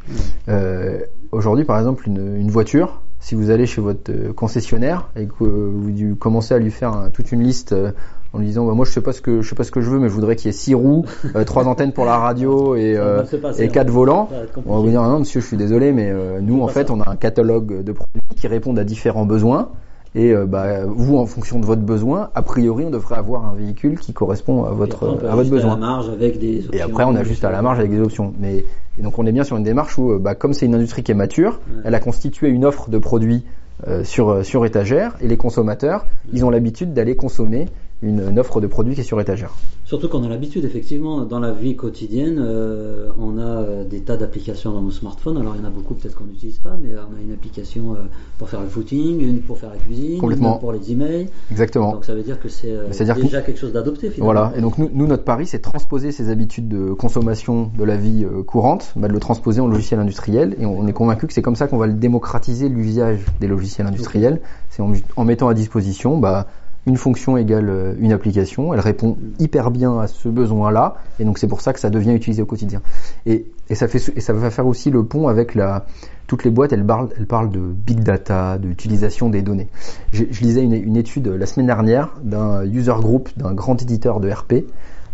Euh, 0.49 0.99
Aujourd'hui, 1.33 1.65
par 1.65 1.79
exemple, 1.79 2.07
une, 2.09 2.37
une 2.37 2.51
voiture, 2.51 3.01
si 3.19 3.35
vous 3.35 3.49
allez 3.49 3.65
chez 3.65 3.81
votre 3.81 4.11
euh, 4.13 4.35
concessionnaire 4.35 5.09
et 5.17 5.27
que 5.27 5.45
vous 5.45 6.15
commencez 6.17 6.53
à 6.53 6.59
lui 6.59 6.71
faire 6.71 7.09
toute 7.15 7.33
une 7.33 7.43
liste 7.43 7.73
euh, 7.73 7.93
en 8.33 8.39
lui 8.39 8.47
disant, 8.47 8.67
bah, 8.67 8.73
moi 8.73 8.85
je 8.85 8.93
sais 8.93 9.01
pas 9.01 9.13
ce 9.13 9.21
que 9.21 9.43
je 9.43 9.49
sais 9.49 9.55
pas 9.55 9.65
ce 9.65 9.71
que 9.71 9.81
je 9.81 9.91
veux, 9.91 9.99
mais 9.99 10.09
je 10.09 10.15
voudrais 10.15 10.37
qu'il 10.37 10.47
y 10.47 10.49
ait 10.51 10.57
six 10.57 10.75
roues, 10.75 11.05
euh, 11.37 11.45
trois 11.45 11.69
antennes 11.69 11.93
pour 11.93 12.05
la 12.05 12.17
radio 12.17 12.75
et, 12.77 12.97
euh, 12.97 13.23
passer, 13.41 13.65
et 13.65 13.67
hein. 13.67 13.71
quatre 13.71 13.91
volants. 13.91 14.29
On 14.67 14.77
va 14.77 14.81
vous 14.81 14.91
dire, 14.91 15.03
non, 15.03 15.21
monsieur, 15.21 15.41
je 15.41 15.47
suis 15.47 15.57
désolé, 15.57 15.93
mais 15.93 16.11
euh, 16.11 16.41
nous, 16.41 16.63
en 16.63 16.69
fait, 16.69 16.89
ça. 16.89 16.95
on 16.95 17.01
a 17.01 17.11
un 17.11 17.17
catalogue 17.17 17.83
de 17.83 17.93
produits 17.93 18.21
qui 18.37 18.47
répondent 18.47 18.79
à 18.79 18.85
différents 18.85 19.27
besoins. 19.27 19.71
Et 20.15 20.33
euh, 20.35 20.45
bah, 20.45 20.85
vous, 20.85 21.17
en 21.17 21.25
fonction 21.25 21.59
de 21.59 21.65
votre 21.65 21.81
besoin, 21.81 22.29
a 22.35 22.43
priori, 22.43 22.85
on 22.87 22.91
devrait 22.91 23.17
avoir 23.17 23.47
un 23.47 23.55
véhicule 23.55 23.99
qui 23.99 24.13
correspond 24.13 24.65
à 24.65 24.71
votre, 24.71 25.09
après, 25.15 25.29
à 25.29 25.35
votre 25.35 25.49
besoin. 25.49 25.71
la 25.71 25.77
marge 25.77 26.11
avec 26.11 26.39
des 26.39 26.67
Et 26.73 26.83
après, 26.83 27.05
on 27.05 27.15
ajuste 27.15 27.45
à 27.45 27.51
la 27.51 27.63
marge 27.63 27.79
avec 27.79 27.91
des 27.91 28.01
options. 28.01 28.35
Mais 28.39 28.65
et 28.99 29.03
donc, 29.03 29.19
on 29.19 29.25
est 29.25 29.33
bien 29.33 29.45
sur 29.45 29.57
une 29.57 29.63
démarche 29.63 29.97
où, 29.97 30.13
euh, 30.13 30.19
bah, 30.19 30.35
comme 30.35 30.53
c'est 30.53 30.67
une 30.67 30.75
industrie 30.75 31.03
qui 31.03 31.13
est 31.13 31.15
mature, 31.15 31.61
Ouais. 31.67 31.83
elle 31.85 31.95
a 31.95 32.01
constitué 32.01 32.49
une 32.51 32.65
offre 32.67 32.91
de 32.91 32.99
produits 32.99 33.45
euh, 33.89 34.05
sur 34.05 34.45
sur 34.45 34.67
étagère, 34.67 35.17
et 35.23 35.29
les 35.29 35.39
consommateurs, 35.39 36.07
ils 36.33 36.45
ont 36.45 36.51
l'habitude 36.51 36.93
d'aller 36.93 37.17
consommer 37.17 37.67
une, 38.03 38.21
une 38.31 38.39
offre 38.39 38.61
de 38.61 38.67
produits 38.67 38.95
qui 38.95 39.01
est 39.01 39.05
sur 39.05 39.21
étagère. 39.21 39.55
Surtout 39.85 40.09
qu'on 40.09 40.23
a 40.25 40.29
l'habitude, 40.29 40.65
effectivement, 40.65 41.23
dans 41.23 41.39
la 41.41 41.53
vie 41.53 41.77
quotidienne, 41.77 42.39
euh, 42.41 43.11
on 43.21 43.39
a 43.39 43.43
euh, 43.43 43.85
des 43.85 44.01
tas 44.01 44.17
d'applications 44.17 44.73
dans 44.73 44.81
nos 44.81 44.91
smartphones. 44.91 45.37
Alors, 45.37 45.55
il 45.55 45.61
y 45.63 45.65
en 45.65 45.69
a 45.69 45.71
beaucoup 45.71 45.95
peut-être 45.95 46.15
qu'on 46.17 46.25
n'utilise 46.25 46.59
pas, 46.59 46.79
mais 46.83 46.91
on 46.95 47.19
a 47.19 47.21
une 47.23 47.33
application 47.33 47.93
euh, 47.95 47.99
pour 48.39 48.49
faire 48.49 48.61
le 48.63 48.69
footing, 48.69 49.21
une 49.21 49.41
pour 49.41 49.59
faire 49.59 49.71
la 49.71 49.77
cuisine, 49.77 50.19
Complètement. 50.19 50.55
une 50.55 50.61
pour 50.61 50.73
les 50.73 50.93
emails. 50.93 51.29
Exactement. 51.51 51.93
Donc, 51.93 52.05
ça 52.05 52.15
veut 52.15 52.23
dire 52.23 52.41
que 52.41 52.49
c'est 52.49 52.71
euh, 52.71 52.89
que 52.89 53.21
déjà 53.23 53.43
quelque 53.43 53.59
chose 53.61 53.73
d'adopté, 53.73 54.11
finalement. 54.11 54.33
Voilà. 54.33 54.53
Et 54.57 54.61
donc 54.61 54.79
nous, 54.79 54.91
nous, 54.93 55.07
notre 55.07 55.25
pari, 55.25 55.47
c'est 55.47 55.59
transposer 55.59 56.13
ces 56.13 56.31
habitudes 56.31 56.69
de 56.69 56.93
consommation 56.93 57.71
de 57.77 57.85
la 57.85 57.97
vie 57.97 58.25
euh, 58.25 58.43
courante, 58.43 58.93
bah, 58.97 59.09
de 59.09 59.13
le 59.13 59.21
transposer 59.21 59.61
en 59.61 59.67
logiciel 59.67 60.01
industriel. 60.01 60.57
Et 60.59 60.67
on, 60.67 60.79
on 60.79 60.87
est 60.87 60.93
convaincu 60.93 61.27
que 61.27 61.33
c'est 61.33 61.43
comme 61.43 61.57
ça 61.57 61.67
qu'on 61.67 61.79
va 61.79 61.87
le 61.87 61.95
démocratiser 61.95 62.69
l'usage 62.69 63.21
des 63.41 63.47
logiciels 63.47 63.87
industriels. 63.87 64.41
C'est 64.71 64.83
en, 64.83 64.93
en 65.17 65.25
mettant 65.25 65.49
à 65.49 65.55
disposition 65.55 66.17
bah, 66.19 66.47
une 66.87 66.97
fonction 66.97 67.37
égale 67.37 67.69
euh, 67.69 67.95
une 67.99 68.13
application. 68.13 68.75
Elle 68.75 68.81
répond 68.81 69.17
hyper 69.39 69.71
bien 69.71 69.99
à 70.01 70.07
ce 70.09 70.29
besoin-là. 70.29 70.97
Et 71.21 71.25
donc 71.25 71.39
c'est 71.39 71.47
pour 71.47 71.61
ça 71.61 71.73
que 71.73 71.79
ça 71.81 71.91
devient 71.91 72.13
utilisé 72.13 72.43
au 72.43 72.47
quotidien. 72.47 72.83
Et, 73.27 73.47
et 73.69 73.75
ça 73.75 73.87
fait 73.89 74.03
et 74.17 74.21
ça 74.21 74.33
va 74.33 74.51
faire 74.51 74.67
aussi 74.67 74.91
le 74.91 75.05
pont 75.05 75.29
avec 75.29 75.55
la 75.55 75.87
toutes 76.27 76.45
les 76.45 76.51
boîtes, 76.51 76.73
elles 76.73 76.87
parlent, 76.87 77.09
elles 77.19 77.27
parlent 77.27 77.51
de 77.51 77.61
big 77.61 78.01
data, 78.01 78.57
d'utilisation 78.59 79.29
des 79.29 79.43
données. 79.43 79.69
Je 80.13 80.25
lisais 80.41 80.63
une, 80.63 80.73
une 80.73 80.97
étude 80.97 81.29
la 81.29 81.45
semaine 81.47 81.67
dernière 81.67 82.15
d'un 82.23 82.65
user 82.65 82.95
group 83.01 83.29
d'un 83.37 83.53
grand 83.53 83.81
éditeur 83.83 84.19
de 84.21 84.31
RP 84.31 84.65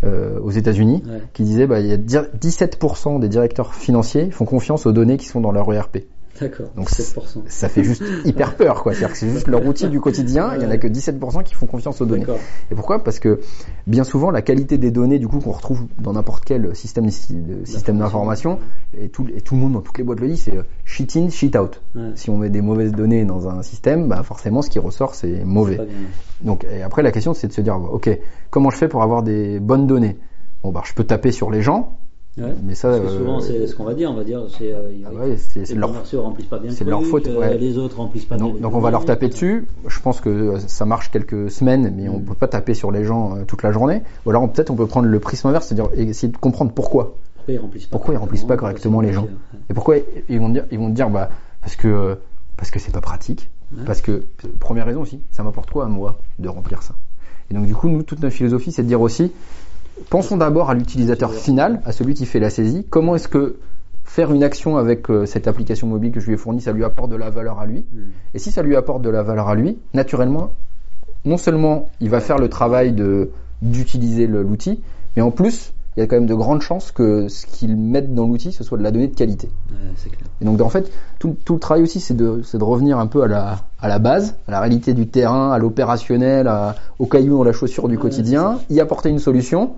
euh, 0.05 0.39
aux 0.41 0.51
États-Unis 0.53 1.03
Ouais. 1.09 1.23
qui 1.33 1.43
disait 1.43 1.67
bah, 1.67 1.81
il 1.81 1.87
y 1.87 1.93
a 1.93 1.97
dir- 1.97 2.29
17% 2.41 3.19
des 3.19 3.29
directeurs 3.29 3.75
financiers 3.75 4.31
font 4.31 4.45
confiance 4.45 4.87
aux 4.87 4.93
données 4.93 5.17
qui 5.17 5.27
sont 5.27 5.41
dans 5.41 5.51
leur 5.51 5.73
ERP. 5.73 5.99
D'accord, 6.41 6.67
Donc, 6.77 6.91
7%. 6.91 7.43
Ça 7.47 7.69
fait 7.69 7.83
juste 7.83 8.03
hyper 8.25 8.57
peur, 8.57 8.83
quoi. 8.83 8.93
C'est-à-dire 8.93 9.13
que 9.13 9.19
c'est 9.19 9.31
juste 9.31 9.49
leur 9.49 9.65
outil 9.67 9.89
du 9.89 10.01
quotidien. 10.01 10.53
Il 10.57 10.63
y 10.63 10.67
en 10.67 10.71
a 10.71 10.79
que 10.79 10.87
17% 10.87 11.43
qui 11.43 11.55
font 11.55 11.67
confiance 11.67 12.01
aux 12.01 12.07
données. 12.07 12.27
Et 12.71 12.75
pourquoi? 12.75 13.03
Parce 13.03 13.19
que 13.19 13.41
bien 13.87 14.05
souvent, 14.05 14.31
la 14.31 14.43
qualité 14.43 14.79
des 14.79 14.91
données, 14.91 15.19
du 15.19 15.29
coup, 15.29 15.41
qu'on 15.41 15.53
retrouve 15.53 15.87
dans 15.99 16.13
n'importe 16.13 16.45
quel 16.45 16.75
système, 16.75 17.09
système 17.11 17.99
d'information, 17.99 18.59
et 18.99 19.09
tout, 19.09 19.27
et 19.35 19.41
tout 19.41 19.55
le 19.55 19.61
monde 19.61 19.73
dans 19.73 19.81
toutes 19.81 19.99
les 19.99 20.05
boîtes 20.05 20.21
le 20.21 20.29
dit, 20.29 20.37
c'est 20.37 20.57
euh, 20.57 20.63
shit 20.85 21.17
in, 21.17 21.29
shit 21.29 21.57
out. 21.57 21.81
Ouais. 21.95 22.13
Si 22.15 22.31
on 22.31 22.39
met 22.39 22.51
des 22.51 22.61
mauvaises 22.61 22.93
données 22.93 23.25
dans 23.25 23.49
un 23.49 23.63
système, 23.63 24.09
bah 24.09 24.23
forcément, 24.23 24.63
ce 24.63 24.71
qui 24.71 24.79
ressort, 24.79 25.15
c'est 25.15 25.45
mauvais. 25.45 25.79
Donc, 26.41 26.65
et 26.65 26.83
après, 26.83 27.03
la 27.03 27.13
question, 27.13 27.35
c'est 27.35 27.49
de 27.49 27.53
se 27.53 27.61
dire, 27.61 27.77
ok, 27.77 28.11
comment 28.51 28.71
je 28.71 28.77
fais 28.77 28.89
pour 28.89 29.03
avoir 29.03 29.23
des 29.23 29.61
bonnes 29.61 29.87
données? 29.87 30.17
Bon, 30.63 30.73
bah, 30.73 30.83
je 30.85 30.93
peux 30.95 31.05
taper 31.05 31.33
sur 31.33 31.51
les 31.51 31.63
gens, 31.63 31.99
Ouais. 32.39 32.55
mais 32.65 32.75
ça, 32.75 32.89
Parce 32.91 33.01
que 33.01 33.07
euh, 33.07 33.19
souvent, 33.19 33.41
c'est 33.41 33.67
ce 33.67 33.75
qu'on 33.75 33.85
va 33.85 33.95
dire. 33.95 34.11
On 34.11 34.15
va 34.15 34.25
dire, 34.25 34.43
c'est 34.57 34.73
euh, 34.73 34.91
ah 35.07 35.13
ouais, 35.13 35.37
les 35.57 35.75
leur 35.75 35.89
commerciaux 35.91 36.23
remplissent 36.23 36.47
pas 36.47 36.59
bien 36.59 36.71
c'est 36.71 36.85
de 36.85 36.91
leur 36.91 37.03
faute, 37.05 37.27
euh, 37.27 37.39
ouais. 37.39 37.59
les 37.59 37.79
autres 37.79 37.97
remplissent 37.99 38.25
pas 38.27 38.37
bien. 38.37 38.47
Donc, 38.47 38.55
les 38.57 38.61
donc 38.61 38.75
on 38.75 38.81
va 38.81 38.91
leur 38.91 39.05
taper 39.05 39.29
dessus. 39.29 39.67
Je 39.87 40.01
pense 40.01 40.21
que 40.21 40.29
euh, 40.29 40.59
ça 40.61 40.85
marche 40.87 41.11
quelques 41.11 41.51
semaines, 41.51 41.93
mais 41.97 42.09
on 42.09 42.19
Mm. 42.19 42.25
peut 42.25 42.35
pas 42.35 42.49
taper 42.49 42.75
sur 42.75 42.91
les 42.93 43.05
gens 43.05 43.39
toute 43.47 43.63
la 43.63 43.73
journée. 43.73 44.03
Ou 44.27 44.31
alors 44.31 44.43
on- 44.43 44.49
peut-être 44.49 44.71
on 44.71 44.77
peut 44.77 44.87
prendre 44.87 45.09
le 45.09 45.21
prisme 45.21 45.49
inverse, 45.49 45.67
c'est-à-dire 45.69 45.89
essayer 45.97 46.33
de 46.33 46.37
comprendre 46.37 46.73
pourquoi. 46.73 47.17
Pourquoi 47.37 47.55
ils 47.55 47.59
remplissent 47.59 47.87
pas 47.87 47.91
Pourquoi 47.93 48.15
ils 48.15 48.19
remplissent 48.19 48.45
pas 48.45 48.57
correctement 48.57 49.01
les 49.01 49.13
gens. 49.13 49.27
Et 49.71 49.75
pourquoi 49.75 49.97
ils 50.29 50.39
vont 50.39 50.49
dire, 50.51 50.65
ils 50.71 50.79
vont 50.79 50.91
dire 50.91 51.09
bah 51.11 51.31
parce 51.63 51.77
que 51.77 52.19
parce 52.57 52.71
que 52.71 52.79
c'est 52.79 52.93
pas 52.93 53.01
pratique, 53.01 53.51
parce 53.87 54.01
que 54.01 54.25
première 54.61 54.87
raison 54.87 55.03
aussi, 55.03 55.21
ça 55.31 55.43
m'apporte 55.43 55.71
quoi 55.71 55.85
à 55.85 55.89
moi 55.89 56.19
de 56.39 56.49
remplir 56.49 56.83
ça. 56.83 56.95
Et 57.51 57.55
donc 57.55 57.65
du 57.67 57.75
coup 57.75 57.89
nous 57.89 58.03
toute 58.03 58.21
notre 58.23 58.35
philosophie 58.35 58.73
c'est 58.73 58.83
de 58.83 58.89
dire 58.89 59.01
aussi 59.01 59.33
pensons 60.11 60.37
d'abord 60.37 60.71
à 60.71 60.75
l'utilisateur 60.75 61.33
final, 61.33 61.81
à 61.85 61.93
celui 61.93 62.15
qui 62.15 62.27
fait 62.27 62.41
la 62.41 62.51
saisie. 62.51 62.87
Comment 62.89 63.15
est-ce 63.17 63.29
que 63.29 63.57
faire 64.05 64.33
une 64.33 64.43
action 64.43 64.77
avec 64.77 65.11
euh, 65.11 65.27
cette 65.27 65.47
application 65.49 65.87
mobile 65.87 66.13
que 66.13 66.21
je 66.21 66.27
lui 66.27 66.35
ai 66.35 66.37
fournie, 66.37 66.61
ça 66.61 66.73
lui 66.73 66.85
apporte 66.85 67.11
de 67.11 67.17
la 67.17 67.31
valeur 67.31 67.59
à 67.59 67.67
lui? 67.67 67.85
Mm. 67.93 67.99
Et 68.35 68.39
si 68.39 68.51
ça 68.51 68.63
lui 68.63 68.77
apporte 68.77 69.03
de 69.03 69.11
la 69.11 69.23
valeur 69.23 69.49
à 69.49 69.55
lui, 69.55 69.79
naturellement, 69.95 70.53
non 71.25 71.37
seulement 71.37 71.89
il 72.01 72.11
va 72.11 72.21
faire 72.21 72.39
le 72.39 72.49
travail 72.49 72.93
de 72.93 73.31
d'utiliser 73.61 74.29
l'outil, 74.29 74.81
mais 75.17 75.23
en 75.23 75.33
plus, 75.33 75.73
il 75.97 76.01
y 76.01 76.03
a 76.05 76.07
quand 76.07 76.15
même 76.15 76.27
de 76.27 76.35
grandes 76.35 76.63
chances 76.63 76.93
que 76.93 77.27
ce 77.27 77.45
qu'il 77.45 77.77
mette 77.77 78.15
dans 78.15 78.25
l'outil, 78.25 78.53
ce 78.53 78.63
soit 78.63 78.79
de 78.79 78.85
la 78.85 78.93
donnée 78.93 79.09
de 79.09 79.17
qualité. 79.17 79.51
Ouais, 79.69 79.79
c'est 79.97 80.11
clair. 80.11 80.29
Et 80.41 80.45
donc 80.45 80.61
en 80.61 80.69
fait, 80.69 80.93
tout, 81.19 81.37
tout 81.45 81.55
le 81.55 81.59
travail 81.59 81.83
aussi, 81.83 81.99
c'est 81.99 82.15
de, 82.17 82.41
revenir 82.61 83.01
un 83.01 83.09
peu 83.09 83.25
à 83.25 83.27
la, 83.27 83.57
à 83.81 83.89
la 83.89 83.99
base, 83.99 84.37
à 84.47 84.53
la 84.53 84.61
réalité 84.61 84.95
du 84.95 85.09
terrain, 85.09 85.51
à 85.51 85.59
l'opérationnel, 85.59 86.49
au 87.01 87.07
caillou 87.07 87.39
dans 87.39 87.43
la 87.43 87.53
chaussure 87.53 87.89
du 87.89 87.97
Ouais, 87.97 88.03
quotidien, 88.03 88.61
y 88.71 88.79
apporter 88.79 89.09
une 89.09 89.19
solution, 89.19 89.73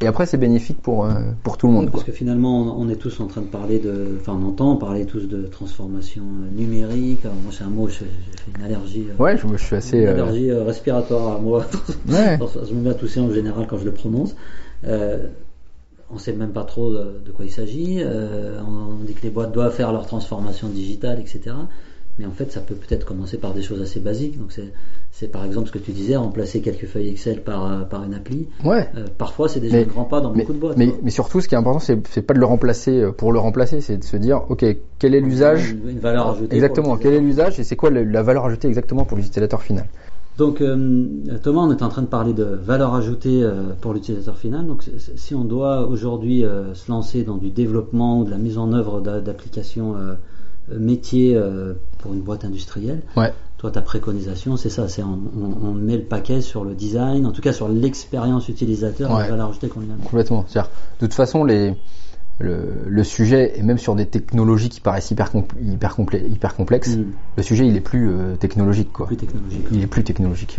et 0.00 0.06
après 0.06 0.26
c'est 0.26 0.36
bénéfique 0.36 0.80
pour, 0.82 1.04
euh, 1.06 1.12
pour 1.42 1.56
tout 1.56 1.66
le 1.66 1.72
monde. 1.72 1.84
Oui, 1.86 1.90
quoi. 1.90 2.00
parce 2.00 2.04
que 2.04 2.12
finalement, 2.12 2.62
on, 2.78 2.82
on 2.86 2.88
est 2.88 2.96
tous 2.96 3.18
en 3.20 3.26
train 3.26 3.40
de 3.40 3.46
parler 3.46 3.78
de, 3.78 4.16
enfin, 4.20 4.38
on 4.40 4.46
entend 4.48 4.76
parler 4.76 5.06
tous 5.06 5.26
de 5.26 5.46
transformation 5.46 6.22
euh, 6.22 6.56
numérique. 6.58 7.24
Alors, 7.24 7.36
moi, 7.36 7.52
c'est 7.56 7.64
un 7.64 7.68
mot, 7.70 7.88
j'ai 7.88 7.94
fait 8.04 8.06
une 8.58 8.64
allergie. 8.64 9.06
euh, 9.08 9.22
Ouais, 9.22 9.36
je, 9.36 9.46
je 9.56 9.56
suis 9.64 9.76
assez... 9.76 9.98
une 9.98 10.08
allergie 10.08 10.50
euh, 10.50 10.64
respiratoire 10.64 11.36
à 11.36 11.38
moi. 11.40 11.64
Ouais. 12.08 12.38
je 12.68 12.74
me 12.74 12.80
mets 12.82 12.90
à 12.90 12.94
tousser 12.94 13.20
en 13.20 13.30
général 13.30 13.66
quand 13.68 13.78
je 13.78 13.84
le 13.84 13.92
prononce. 13.92 14.36
Euh, 14.86 15.28
on 16.10 16.18
sait 16.18 16.32
même 16.34 16.52
pas 16.52 16.64
trop 16.64 16.92
de, 16.92 17.20
de 17.24 17.30
quoi 17.32 17.44
il 17.44 17.50
s'agit. 17.50 18.00
On 18.04 19.02
dit 19.04 19.14
que 19.14 19.22
les 19.22 19.30
boîtes 19.30 19.52
doivent 19.52 19.74
faire 19.74 19.92
leur 19.92 20.06
transformation 20.06 20.68
digitale, 20.68 21.18
etc. 21.20 21.56
Mais 22.18 22.24
en 22.26 22.30
fait, 22.30 22.50
ça 22.50 22.60
peut 22.60 22.74
peut-être 22.74 23.04
commencer 23.04 23.36
par 23.36 23.52
des 23.52 23.60
choses 23.62 23.82
assez 23.82 24.00
basiques. 24.00 24.38
Donc 24.38 24.50
c'est, 24.50 24.72
c'est 25.12 25.28
par 25.30 25.44
exemple 25.44 25.66
ce 25.68 25.72
que 25.72 25.78
tu 25.78 25.92
disais, 25.92 26.16
remplacer 26.16 26.62
quelques 26.62 26.86
feuilles 26.86 27.08
Excel 27.10 27.42
par, 27.42 27.70
euh, 27.70 27.80
par 27.82 28.04
une 28.04 28.14
appli. 28.14 28.48
Ouais. 28.64 28.88
Euh, 28.96 29.04
parfois, 29.18 29.48
c'est 29.50 29.60
déjà 29.60 29.76
Mais- 29.76 29.82
un 29.84 29.86
grand 29.86 30.04
pas 30.04 30.20
dans 30.22 30.32
Mais, 30.32 30.40
beaucoup 30.40 30.54
de 30.54 30.58
boîtes. 30.58 30.76
mais, 30.78 30.88
mais 31.02 31.10
surtout, 31.10 31.42
ce 31.42 31.48
qui 31.48 31.54
est 31.54 31.58
important, 31.58 31.78
c'est, 31.78 31.98
c'est 32.08 32.22
pas 32.22 32.32
de 32.32 32.38
le 32.38 32.46
remplacer 32.46 33.00
euh, 33.02 33.12
pour 33.12 33.32
le 33.32 33.38
remplacer, 33.38 33.82
c'est 33.82 33.98
de 33.98 34.04
se 34.04 34.16
dire, 34.16 34.42
ok, 34.48 34.64
quel 34.98 35.14
est 35.14 35.20
l'usage 35.20 35.72
Une, 35.72 35.90
une 35.90 35.98
valeur 35.98 36.28
ajoutée. 36.30 36.54
exactement, 36.56 36.96
quel 36.96 37.12
est 37.12 37.20
l'usage 37.20 37.60
et 37.60 37.64
c'est 37.64 37.76
quoi 37.76 37.90
la, 37.90 38.02
la 38.02 38.22
valeur 38.22 38.46
ajoutée 38.46 38.68
exactement 38.68 39.04
pour 39.04 39.18
l'utilisateur 39.18 39.62
final? 39.62 39.84
Donc 40.38 40.60
euh, 40.60 41.06
Thomas, 41.42 41.62
on 41.62 41.70
est 41.70 41.82
en 41.82 41.88
train 41.88 42.02
de 42.02 42.06
parler 42.08 42.34
de 42.34 42.44
valeur 42.44 42.94
ajoutée 42.94 43.42
euh, 43.42 43.72
pour 43.80 43.94
l'utilisateur 43.94 44.36
final. 44.36 44.66
Donc 44.66 44.84
si 45.16 45.34
on 45.34 45.44
doit 45.44 45.86
aujourd'hui 45.86 46.44
se 46.74 46.90
lancer 46.90 47.22
dans 47.24 47.36
du 47.38 47.50
développement 47.50 48.20
ou 48.20 48.24
de 48.24 48.30
la 48.30 48.36
mise 48.36 48.58
en 48.58 48.72
œuvre 48.74 49.00
d'a- 49.00 49.20
d'applications 49.22 49.94
euh, 50.72 50.78
métiers 50.78 51.34
euh, 51.36 51.74
pour 51.98 52.12
une 52.12 52.20
boîte 52.20 52.44
industrielle, 52.44 53.02
Ouais. 53.16 53.32
toi 53.58 53.70
ta 53.70 53.82
préconisation 53.82 54.56
c'est 54.56 54.70
ça, 54.70 54.88
c'est 54.88 55.02
on, 55.02 55.18
on- 55.38 55.66
on 55.68 55.74
met 55.74 55.96
le 55.96 56.02
paquet 56.04 56.40
sur 56.40 56.64
le 56.64 56.74
design, 56.74 57.26
en 57.26 57.32
tout 57.32 57.42
cas 57.42 57.52
sur 57.52 57.68
l'expérience 57.68 58.48
utilisateur, 58.48 59.10
et 59.10 59.14
Ouais. 59.14 59.22
la 59.22 59.28
valeur 59.30 59.48
ajoutée 59.50 59.68
qu'on. 59.68 59.80
Complètement. 60.04 60.44
C'est-à-dire, 60.48 60.70
de 61.00 61.06
toute 61.06 61.14
façon, 61.14 61.44
les, 61.44 61.74
le, 62.38 62.58
le 62.86 63.04
sujet 63.04 63.58
est 63.58 63.62
même 63.62 63.78
sur 63.78 63.94
des 63.94 64.04
technologies 64.06 64.68
qui 64.68 64.80
paraissent 64.80 65.10
hyper, 65.10 65.32
compl- 65.32 65.54
hyper, 65.62 65.96
hyper 66.28 66.54
complexes. 66.54 66.96
Mm. 66.96 67.04
Le 67.38 67.42
sujet, 67.42 67.66
il 67.66 67.74
est 67.76 67.80
plus 67.80 68.10
euh, 68.10 68.36
technologique, 68.36 68.92
quoi. 68.92 69.06
Plus 69.06 69.16
technologique. 69.16 69.64
Il 69.72 69.82
est 69.82 69.86
plus 69.86 70.04
technologique. 70.04 70.58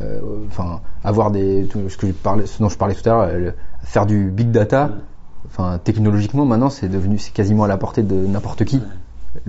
Euh, 0.00 0.04
euh, 0.04 0.20
Enfin, 0.48 0.80
avoir 1.04 1.30
des, 1.30 1.66
tout 1.70 1.88
ce 1.88 1.96
que 1.96 2.08
je 2.08 2.12
parlais, 2.12 2.46
ce 2.46 2.58
dont 2.60 2.68
je 2.68 2.76
parlais 2.76 2.94
tout 2.94 3.08
à 3.08 3.32
l'heure, 3.36 3.52
faire 3.84 4.04
du 4.06 4.30
big 4.32 4.50
data. 4.50 4.86
Ouais. 4.86 5.00
Enfin, 5.46 5.78
technologiquement, 5.82 6.44
maintenant, 6.44 6.70
c'est 6.70 6.88
devenu, 6.88 7.18
c'est 7.18 7.32
quasiment 7.32 7.64
à 7.64 7.68
la 7.68 7.76
portée 7.76 8.02
de 8.02 8.14
n'importe 8.16 8.64
qui. 8.64 8.80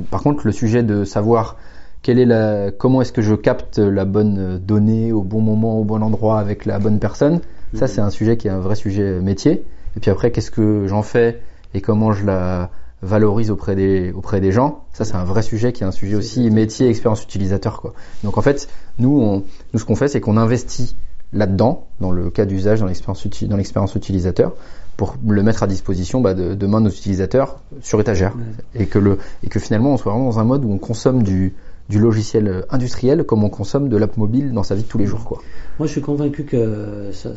Par 0.09 0.21
contre, 0.21 0.45
le 0.45 0.51
sujet 0.51 0.83
de 0.83 1.03
savoir 1.03 1.57
quelle 2.01 2.19
est 2.19 2.25
la, 2.25 2.71
comment 2.71 3.01
est-ce 3.01 3.13
que 3.13 3.21
je 3.21 3.35
capte 3.35 3.79
la 3.79 4.05
bonne 4.05 4.59
donnée 4.59 5.11
au 5.11 5.21
bon 5.21 5.41
moment, 5.41 5.79
au 5.79 5.83
bon 5.83 6.01
endroit 6.01 6.39
avec 6.39 6.65
la 6.65 6.79
bonne 6.79 6.99
personne, 6.99 7.39
ça 7.73 7.87
c'est 7.87 8.01
un 8.01 8.09
sujet 8.09 8.37
qui 8.37 8.47
est 8.47 8.51
un 8.51 8.59
vrai 8.59 8.75
sujet 8.75 9.19
métier. 9.19 9.63
Et 9.95 9.99
puis 9.99 10.11
après, 10.11 10.31
qu'est-ce 10.31 10.51
que 10.51 10.85
j'en 10.87 11.01
fais 11.01 11.39
et 11.73 11.81
comment 11.81 12.11
je 12.11 12.25
la 12.25 12.69
valorise 13.01 13.51
auprès 13.51 13.75
des 13.75 14.11
auprès 14.13 14.39
des 14.39 14.51
gens, 14.53 14.83
ça 14.93 15.03
c'est 15.03 15.15
un 15.15 15.25
vrai 15.25 15.41
sujet 15.41 15.73
qui 15.73 15.83
est 15.83 15.85
un 15.85 15.91
sujet 15.91 16.15
aussi 16.15 16.49
métier, 16.49 16.87
expérience 16.87 17.21
utilisateur 17.23 17.81
quoi. 17.81 17.93
Donc 18.23 18.37
en 18.37 18.41
fait, 18.41 18.69
nous 18.97 19.19
on, 19.21 19.43
nous 19.73 19.79
ce 19.79 19.83
qu'on 19.83 19.95
fait 19.95 20.07
c'est 20.07 20.21
qu'on 20.21 20.37
investit 20.37 20.95
là-dedans 21.33 21.87
dans 21.99 22.11
le 22.11 22.29
cas 22.29 22.45
d'usage 22.45 22.79
dans 22.79 22.85
l'expérience 22.85 23.25
uti- 23.25 23.47
dans 23.47 23.57
l'expérience 23.57 23.95
utilisateur 23.95 24.53
pour 24.97 25.15
le 25.27 25.43
mettre 25.43 25.63
à 25.63 25.67
disposition 25.67 26.21
bah, 26.21 26.33
de, 26.33 26.53
de 26.55 26.67
main 26.67 26.79
de 26.79 26.85
nos 26.85 26.91
utilisateurs 26.91 27.59
sur 27.81 27.99
étagère 27.99 28.35
Ouais. 28.35 28.81
et 28.83 28.85
que 28.85 28.99
le 28.99 29.17
et 29.43 29.47
que 29.47 29.59
finalement 29.59 29.93
on 29.93 29.97
soit 29.97 30.11
vraiment 30.11 30.29
dans 30.29 30.39
un 30.39 30.43
mode 30.43 30.63
où 30.65 30.71
on 30.71 30.77
consomme 30.77 31.23
du 31.23 31.53
du 31.89 31.99
logiciel 31.99 32.63
industriel 32.69 33.23
comme 33.25 33.43
on 33.43 33.49
consomme 33.49 33.89
de 33.89 33.97
l'app 33.97 34.15
mobile 34.17 34.53
dans 34.53 34.63
sa 34.63 34.73
vie 34.75 34.83
de 34.83 34.87
tous 34.87 34.97
les 34.97 35.05
jours 35.05 35.25
quoi. 35.25 35.41
Moi, 35.79 35.87
je 35.87 35.91
suis 35.93 36.01
convaincu 36.01 36.43
que 36.45 37.09
ça, 37.11 37.31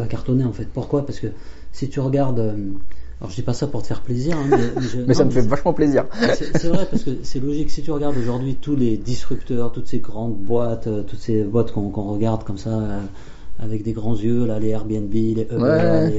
va 0.00 0.06
cartonner 0.06 0.44
en 0.44 0.52
fait. 0.52 0.66
Pourquoi? 0.72 1.04
Parce 1.04 1.20
que 1.20 1.26
si 1.72 1.88
tu 1.90 2.00
regardes, 2.00 2.38
euh, 2.38 2.52
alors 3.20 3.30
je 3.30 3.34
dis 3.34 3.42
pas 3.42 3.52
ça 3.52 3.66
pour 3.66 3.82
te 3.82 3.88
faire 3.88 4.00
plaisir, 4.00 4.36
hein, 4.38 4.46
mais, 4.48 4.56
mais 4.76 4.82
je- 4.82 4.98
Mais 5.08 5.14
ça 5.14 5.24
me 5.24 5.30
fait 5.30 5.40
vachement 5.42 5.72
plaisir. 5.74 6.06
C'est 6.38 6.68
vrai 6.68 6.86
parce 6.90 7.02
que 7.02 7.10
c'est 7.22 7.40
logique. 7.40 7.70
Si 7.70 7.82
tu 7.82 7.90
regardes 7.90 8.16
aujourd'hui 8.16 8.54
tous 8.54 8.76
les 8.76 8.96
disrupteurs, 8.96 9.72
toutes 9.72 9.88
ces 9.88 9.98
grandes 9.98 10.36
boîtes, 10.36 10.86
euh, 10.86 11.02
toutes 11.02 11.20
ces 11.20 11.42
boîtes 11.42 11.72
qu'on 11.72 11.90
qu'on 11.90 12.04
regarde 12.14 12.44
comme 12.44 12.58
ça 12.58 12.70
euh, 12.70 13.00
avec 13.58 13.82
des 13.82 13.92
grands 13.92 14.16
yeux, 14.16 14.46
là, 14.46 14.58
les 14.58 14.68
Airbnb, 14.70 15.12
les 15.12 15.32
Uber, 15.50 15.56
Ouais. 15.58 16.10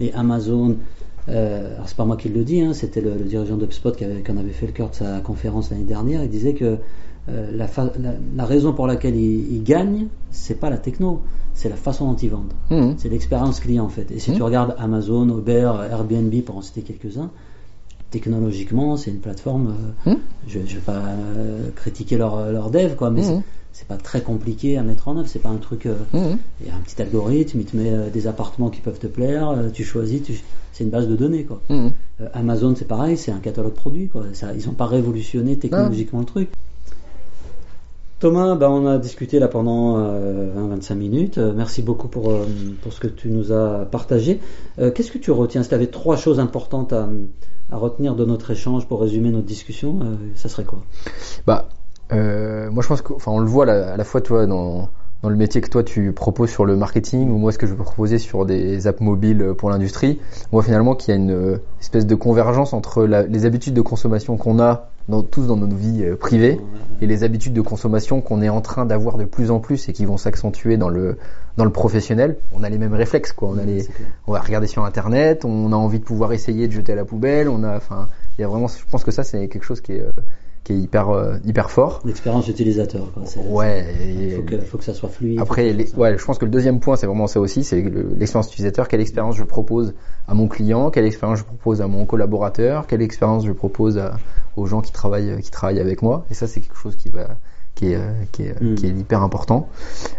les, 0.00 0.06
les 0.06 0.12
Amazon. 0.12 0.76
Euh, 1.28 1.74
alors 1.74 1.88
c'est 1.88 1.96
pas 1.96 2.04
moi 2.04 2.16
qui 2.16 2.28
le 2.28 2.44
dis, 2.44 2.60
hein, 2.60 2.74
c'était 2.74 3.00
le, 3.00 3.14
le 3.14 3.24
dirigeant 3.24 3.56
d'UpSpot 3.56 3.92
qui 3.92 4.04
en 4.04 4.36
avait 4.36 4.50
fait 4.50 4.66
le 4.66 4.72
cœur 4.72 4.90
de 4.90 4.94
sa 4.94 5.20
conférence 5.20 5.70
l'année 5.70 5.84
dernière. 5.84 6.22
Il 6.22 6.28
disait 6.30 6.52
que 6.54 6.76
euh, 7.30 7.50
la, 7.54 7.66
fa- 7.66 7.92
la, 7.98 8.12
la 8.36 8.44
raison 8.44 8.72
pour 8.74 8.86
laquelle 8.86 9.16
il, 9.16 9.54
il 9.54 9.62
gagne, 9.62 10.08
c'est 10.30 10.60
pas 10.60 10.68
la 10.68 10.76
techno, 10.76 11.22
c'est 11.54 11.70
la 11.70 11.76
façon 11.76 12.10
dont 12.10 12.16
ils 12.16 12.28
vendent. 12.30 12.52
Mhm. 12.70 12.94
C'est 12.98 13.08
l'expérience 13.08 13.58
client 13.60 13.84
en 13.84 13.88
fait. 13.88 14.10
Et 14.10 14.18
si 14.18 14.30
Mhm. 14.32 14.36
tu 14.36 14.42
regardes 14.42 14.74
Amazon, 14.78 15.26
Uber, 15.38 15.72
Airbnb 15.90 16.34
pour 16.44 16.58
en 16.58 16.62
citer 16.62 16.82
quelques-uns, 16.82 17.30
technologiquement 18.10 18.96
c'est 18.96 19.10
une 19.10 19.20
plateforme. 19.20 19.74
euh, 20.06 20.10
Mhm. 20.10 20.18
je, 20.46 20.58
je 20.66 20.74
vais 20.74 20.80
pas 20.82 20.98
euh, 20.98 21.70
critiquer 21.74 22.16
leur, 22.18 22.50
leur 22.52 22.70
dev 22.70 22.94
quoi, 22.96 23.10
mais. 23.10 23.22
C'est- 23.74 23.86
pas 23.86 23.96
très 23.98 24.22
compliqué 24.22 24.78
à 24.78 24.82
mettre 24.82 25.08
en 25.08 25.18
œuvre. 25.18 25.28
C'est 25.28 25.38
pas 25.40 25.50
un 25.50 25.56
truc. 25.58 25.84
euh, 25.84 25.96
Mhm. 26.14 26.38
Il 26.62 26.66
y 26.68 26.70
a 26.70 26.74
un 26.74 26.78
petit 26.80 27.02
algorithme, 27.02 27.60
il 27.60 27.66
te 27.66 27.76
met 27.76 27.92
euh, 27.92 28.08
des 28.08 28.26
appartements 28.26 28.70
qui 28.70 28.80
peuvent 28.80 28.98
te 28.98 29.06
plaire, 29.08 29.50
euh, 29.50 29.68
tu 29.70 29.84
choisis, 29.84 30.22
tu- 30.22 30.40
c'est 30.72 30.84
une 30.84 30.90
base 30.90 31.06
de 31.08 31.16
données 31.16 31.44
quoi. 31.44 31.60
Euh, 32.20 32.28
Amazon 32.32 32.74
c'est 32.76 32.86
pareil, 32.88 33.16
c'est 33.18 33.32
un 33.32 33.38
catalogue 33.40 33.74
produit 33.74 34.08
quoi. 34.08 34.22
Ça, 34.32 34.52
ils 34.58 34.66
n'ont 34.66 34.72
pas 34.74 34.86
révolutionné 34.86 35.56
technologiquement 35.58 36.20
le 36.20 36.24
truc. 36.26 36.48
Thomas, 38.20 38.54
bah, 38.54 38.70
on 38.70 38.86
a 38.86 38.96
discuté 38.98 39.38
là 39.38 39.48
pendant 39.48 39.98
euh, 39.98 40.50
20-25 40.54 40.94
minutes. 40.94 41.38
Merci 41.38 41.82
beaucoup 41.82 42.08
pour, 42.08 42.32
pour 42.80 42.92
ce 42.92 43.00
que 43.00 43.08
tu 43.08 43.28
nous 43.28 43.52
as 43.52 43.84
partagé. 43.90 44.40
Qu'est-ce 44.78 45.10
que 45.12 45.18
tu 45.18 45.30
retiens? 45.30 45.62
Si 45.62 45.68
tu 45.68 45.74
avais 45.74 45.88
trois 45.88 46.16
choses 46.16 46.40
importantes 46.40 46.92
à, 46.94 47.08
à 47.70 47.76
retenir 47.76 48.14
de 48.14 48.24
notre 48.24 48.50
échange 48.50 48.86
pour 48.86 49.00
résumer 49.02 49.30
notre 49.30 49.46
discussion, 49.46 49.98
ça 50.36 50.48
serait 50.48 50.64
quoi? 50.64 50.82
Bah, 51.46 51.68
euh, 52.12 52.70
moi 52.70 52.82
je 52.82 52.88
pense 52.88 53.02
enfin, 53.14 53.32
on 53.32 53.38
le 53.38 53.46
voit 53.46 53.68
à 53.70 53.96
la 53.96 54.04
fois 54.04 54.20
toi 54.20 54.46
dans 54.46 54.88
dans 55.22 55.30
le 55.30 55.36
métier 55.36 55.62
que 55.62 55.70
toi 55.70 55.82
tu 55.82 56.12
proposes 56.12 56.50
sur 56.50 56.66
le 56.66 56.76
marketing 56.76 57.30
ou 57.30 57.38
moi 57.38 57.50
ce 57.50 57.56
que 57.56 57.66
je 57.66 57.72
peux 57.72 57.82
proposer 57.82 58.18
sur 58.18 58.44
des 58.44 58.86
apps 58.86 59.00
mobiles 59.00 59.54
pour 59.56 59.70
l'industrie, 59.70 60.20
on 60.52 60.56
voit 60.58 60.62
finalement 60.62 60.94
qu'il 60.94 61.14
y 61.14 61.16
a 61.16 61.20
une 61.20 61.30
euh, 61.30 61.56
espèce 61.80 62.04
de 62.06 62.14
convergence 62.14 62.74
entre 62.74 63.04
la- 63.04 63.22
les 63.22 63.46
habitudes 63.46 63.72
de 63.72 63.80
consommation 63.80 64.36
qu'on 64.36 64.60
a 64.60 64.90
dans, 65.08 65.22
tous 65.22 65.46
dans 65.46 65.56
nos 65.56 65.74
vies 65.74 66.02
euh, 66.04 66.16
privées 66.16 66.60
et 67.00 67.06
les 67.06 67.24
habitudes 67.24 67.54
de 67.54 67.60
consommation 67.62 68.20
qu'on 68.20 68.42
est 68.42 68.50
en 68.50 68.60
train 68.60 68.84
d'avoir 68.84 69.16
de 69.16 69.24
plus 69.24 69.50
en 69.50 69.60
plus 69.60 69.88
et 69.88 69.94
qui 69.94 70.04
vont 70.04 70.18
s'accentuer 70.18 70.76
dans 70.76 70.90
le 70.90 71.16
dans 71.56 71.64
le 71.64 71.70
professionnel. 71.70 72.36
On 72.52 72.62
a 72.62 72.68
les 72.68 72.78
mêmes 72.78 72.94
réflexes 72.94 73.32
quoi. 73.32 73.48
On 73.48 73.58
a 73.58 73.64
les, 73.64 73.86
on 74.26 74.32
va 74.32 74.40
regarder 74.40 74.66
sur 74.66 74.84
internet, 74.84 75.44
on 75.46 75.72
a 75.72 75.76
envie 75.76 76.00
de 76.00 76.04
pouvoir 76.04 76.32
essayer 76.34 76.66
de 76.68 76.72
jeter 76.72 76.92
à 76.92 76.96
la 76.96 77.04
poubelle, 77.06 77.48
on 77.48 77.62
a, 77.64 77.76
enfin, 77.76 78.08
il 78.38 78.42
y 78.42 78.44
a 78.44 78.48
vraiment, 78.48 78.66
je 78.68 78.84
pense 78.90 79.04
que 79.04 79.10
ça 79.10 79.24
c'est 79.24 79.48
quelque 79.48 79.64
chose 79.64 79.80
qui 79.80 79.92
est, 79.92 80.00
euh, 80.00 80.10
qui 80.64 80.72
est 80.72 80.76
hyper, 80.78 81.10
euh, 81.10 81.34
hyper 81.44 81.70
fort. 81.70 82.00
L'expérience 82.06 82.48
utilisateur. 82.48 83.12
Quoi. 83.12 83.22
Ouais. 83.50 83.84
Il 84.06 84.32
faut 84.36 84.42
que, 84.42 84.58
faut 84.60 84.78
que 84.78 84.84
ça 84.84 84.94
soit 84.94 85.10
fluide. 85.10 85.38
après, 85.38 85.72
les- 85.74 85.86
ça- 85.86 85.98
ouais, 85.98 86.16
je 86.16 86.24
pense 86.24 86.38
que 86.38 86.46
le 86.46 86.50
deuxième 86.50 86.80
point, 86.80 86.96
c'est 86.96 87.06
vraiment 87.06 87.26
ça 87.26 87.38
aussi, 87.38 87.62
c'est 87.64 87.82
le- 87.82 88.14
l'expérience 88.16 88.48
utilisateur. 88.50 88.88
Quelle 88.88 89.02
expérience 89.02 89.36
je 89.36 89.44
propose 89.44 89.94
à 90.26 90.32
mon 90.34 90.48
client, 90.48 90.90
quelle 90.90 91.04
expérience 91.04 91.38
je 91.40 91.44
propose 91.44 91.82
à 91.82 91.86
mon 91.86 92.06
collaborateur, 92.06 92.86
quelle 92.86 93.02
expérience 93.02 93.44
je 93.44 93.52
propose 93.52 93.98
à- 93.98 94.16
aux 94.56 94.64
gens 94.66 94.80
qui 94.80 94.90
travaillent, 94.92 95.40
qui 95.42 95.50
travaillent 95.50 95.80
avec 95.80 96.00
moi. 96.00 96.24
Et 96.30 96.34
ça, 96.34 96.46
c'est 96.46 96.60
quelque 96.60 96.76
chose 96.78 96.96
qui 96.96 97.10
va, 97.10 97.28
qui 97.74 97.92
est, 97.92 97.96
euh, 97.96 98.12
qui 98.32 98.44
est, 98.44 98.58
Mm. 98.60 98.74
qui 98.76 98.86
est 98.86 98.90
hyper 98.90 99.22
important. 99.22 99.68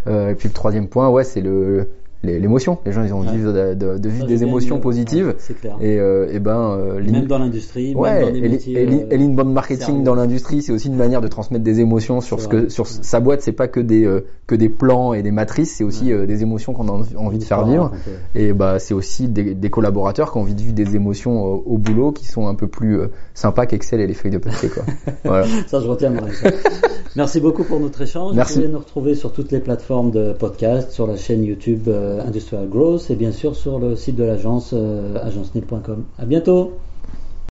Euh, 0.08 0.30
et 0.30 0.36
puis 0.36 0.48
le 0.50 0.54
troisième 0.54 0.88
point, 0.88 1.10
ouais, 1.10 1.24
c'est 1.24 1.42
le 1.42 1.90
l'émotion. 2.24 2.80
Les 2.86 2.92
gens, 2.92 3.04
ils 3.04 3.14
ont 3.14 3.20
envie 3.20 3.44
Ouais. 3.46 3.74
de, 3.76 3.94
de- 3.94 3.98
de 3.98 4.10
vivre 4.10 4.26
des 4.26 4.44
émotions 4.44 4.78
euh, 4.78 4.82
positives. 4.82 5.28
ouais, 5.28 5.36
c'est 5.38 5.60
clair. 5.60 5.78
Et, 5.82 6.00
euh, 6.00 6.28
et 6.32 6.40
ben, 6.40 6.72
euh, 6.80 7.02
même 7.04 7.26
dans 7.28 7.38
l'industrie, 7.38 7.90
même 7.94 7.98
Ouais, 7.98 8.22
dans 8.22 8.36
et, 8.36 8.42
métiers. 8.50 8.82
et, 8.82 9.14
euh, 9.14 9.44
marketing 9.44 10.04
dans 10.04 10.16
l'industrie, 10.16 10.62
c'est 10.62 10.72
aussi 10.72 10.88
une 10.88 10.96
manière 10.96 11.22
de 11.22 11.28
transmettre 11.28 11.64
des 11.64 11.80
émotions 11.80 12.22
sur 12.22 12.40
ce 12.42 12.48
que 12.48 12.70
sur 12.70 12.88
sa 12.88 13.20
boîte. 13.20 13.42
C'est 13.42 13.52
pas 13.52 13.68
que 13.68 13.80
des 13.80 14.06
euh, 14.06 14.26
que 14.48 14.56
des 14.56 14.70
plans 14.70 15.14
et 15.14 15.22
des 15.24 15.32
matrices, 15.32 15.76
c'est 15.76 15.84
aussi 15.84 16.06
des 16.06 16.42
émotions 16.42 16.74
qu'on 16.74 16.88
a 16.88 16.92
envie- 17.18 17.38
de 17.40 17.44
faire 17.44 17.66
vivre. 17.66 17.92
Et 18.36 18.54
bah 18.54 18.80
c'est 18.80 18.94
aussi 18.94 19.28
des, 19.28 19.54
des 19.54 19.70
collaborateurs 19.70 20.32
qui 20.32 20.38
ont 20.38 20.42
envie 20.42 20.56
de 20.56 20.62
vivre 20.62 20.74
des 20.74 20.96
émotions 20.96 21.44
au 21.44 21.78
boulot 21.78 22.12
qui 22.12 22.26
sont 22.28 22.48
un 22.48 22.56
peu 22.56 22.68
plus 22.68 23.00
sympas 23.34 23.66
qu'Excel 23.66 24.00
et 24.00 24.08
les 24.08 24.14
feuilles 24.14 24.32
de 24.32 24.38
papier 24.38 24.70
quoi. 24.70 24.84
voilà. 25.24 25.46
Ça, 25.68 25.80
je 25.80 25.88
retiendrai. 25.88 26.32
ça. 26.34 26.50
Merci 27.16 27.40
beaucoup 27.40 27.64
pour 27.64 27.80
notre 27.80 28.02
échange. 28.02 28.36
Merci. 28.36 28.56
Vous 28.56 28.60
pouvez 28.62 28.74
nous 28.74 28.80
retrouver 28.80 29.16
sur 29.16 29.32
toutes 29.32 29.52
les 29.52 29.60
plateformes 29.60 30.12
de 30.12 30.34
podcast, 30.34 30.92
sur 30.92 31.08
la 31.08 31.16
chaîne 31.16 31.44
YouTube 31.44 31.88
Industrial 32.22 32.68
Growth 32.68 33.10
et 33.10 33.16
bien 33.16 33.32
sûr 33.32 33.56
sur 33.56 33.80
le 33.80 33.96
site 33.96 34.16
de 34.16 34.24
l'agence 34.24 34.72
euh, 34.74 35.18
agencenil.com. 35.24 36.04
À 36.18 36.26
bientôt. 36.26 36.74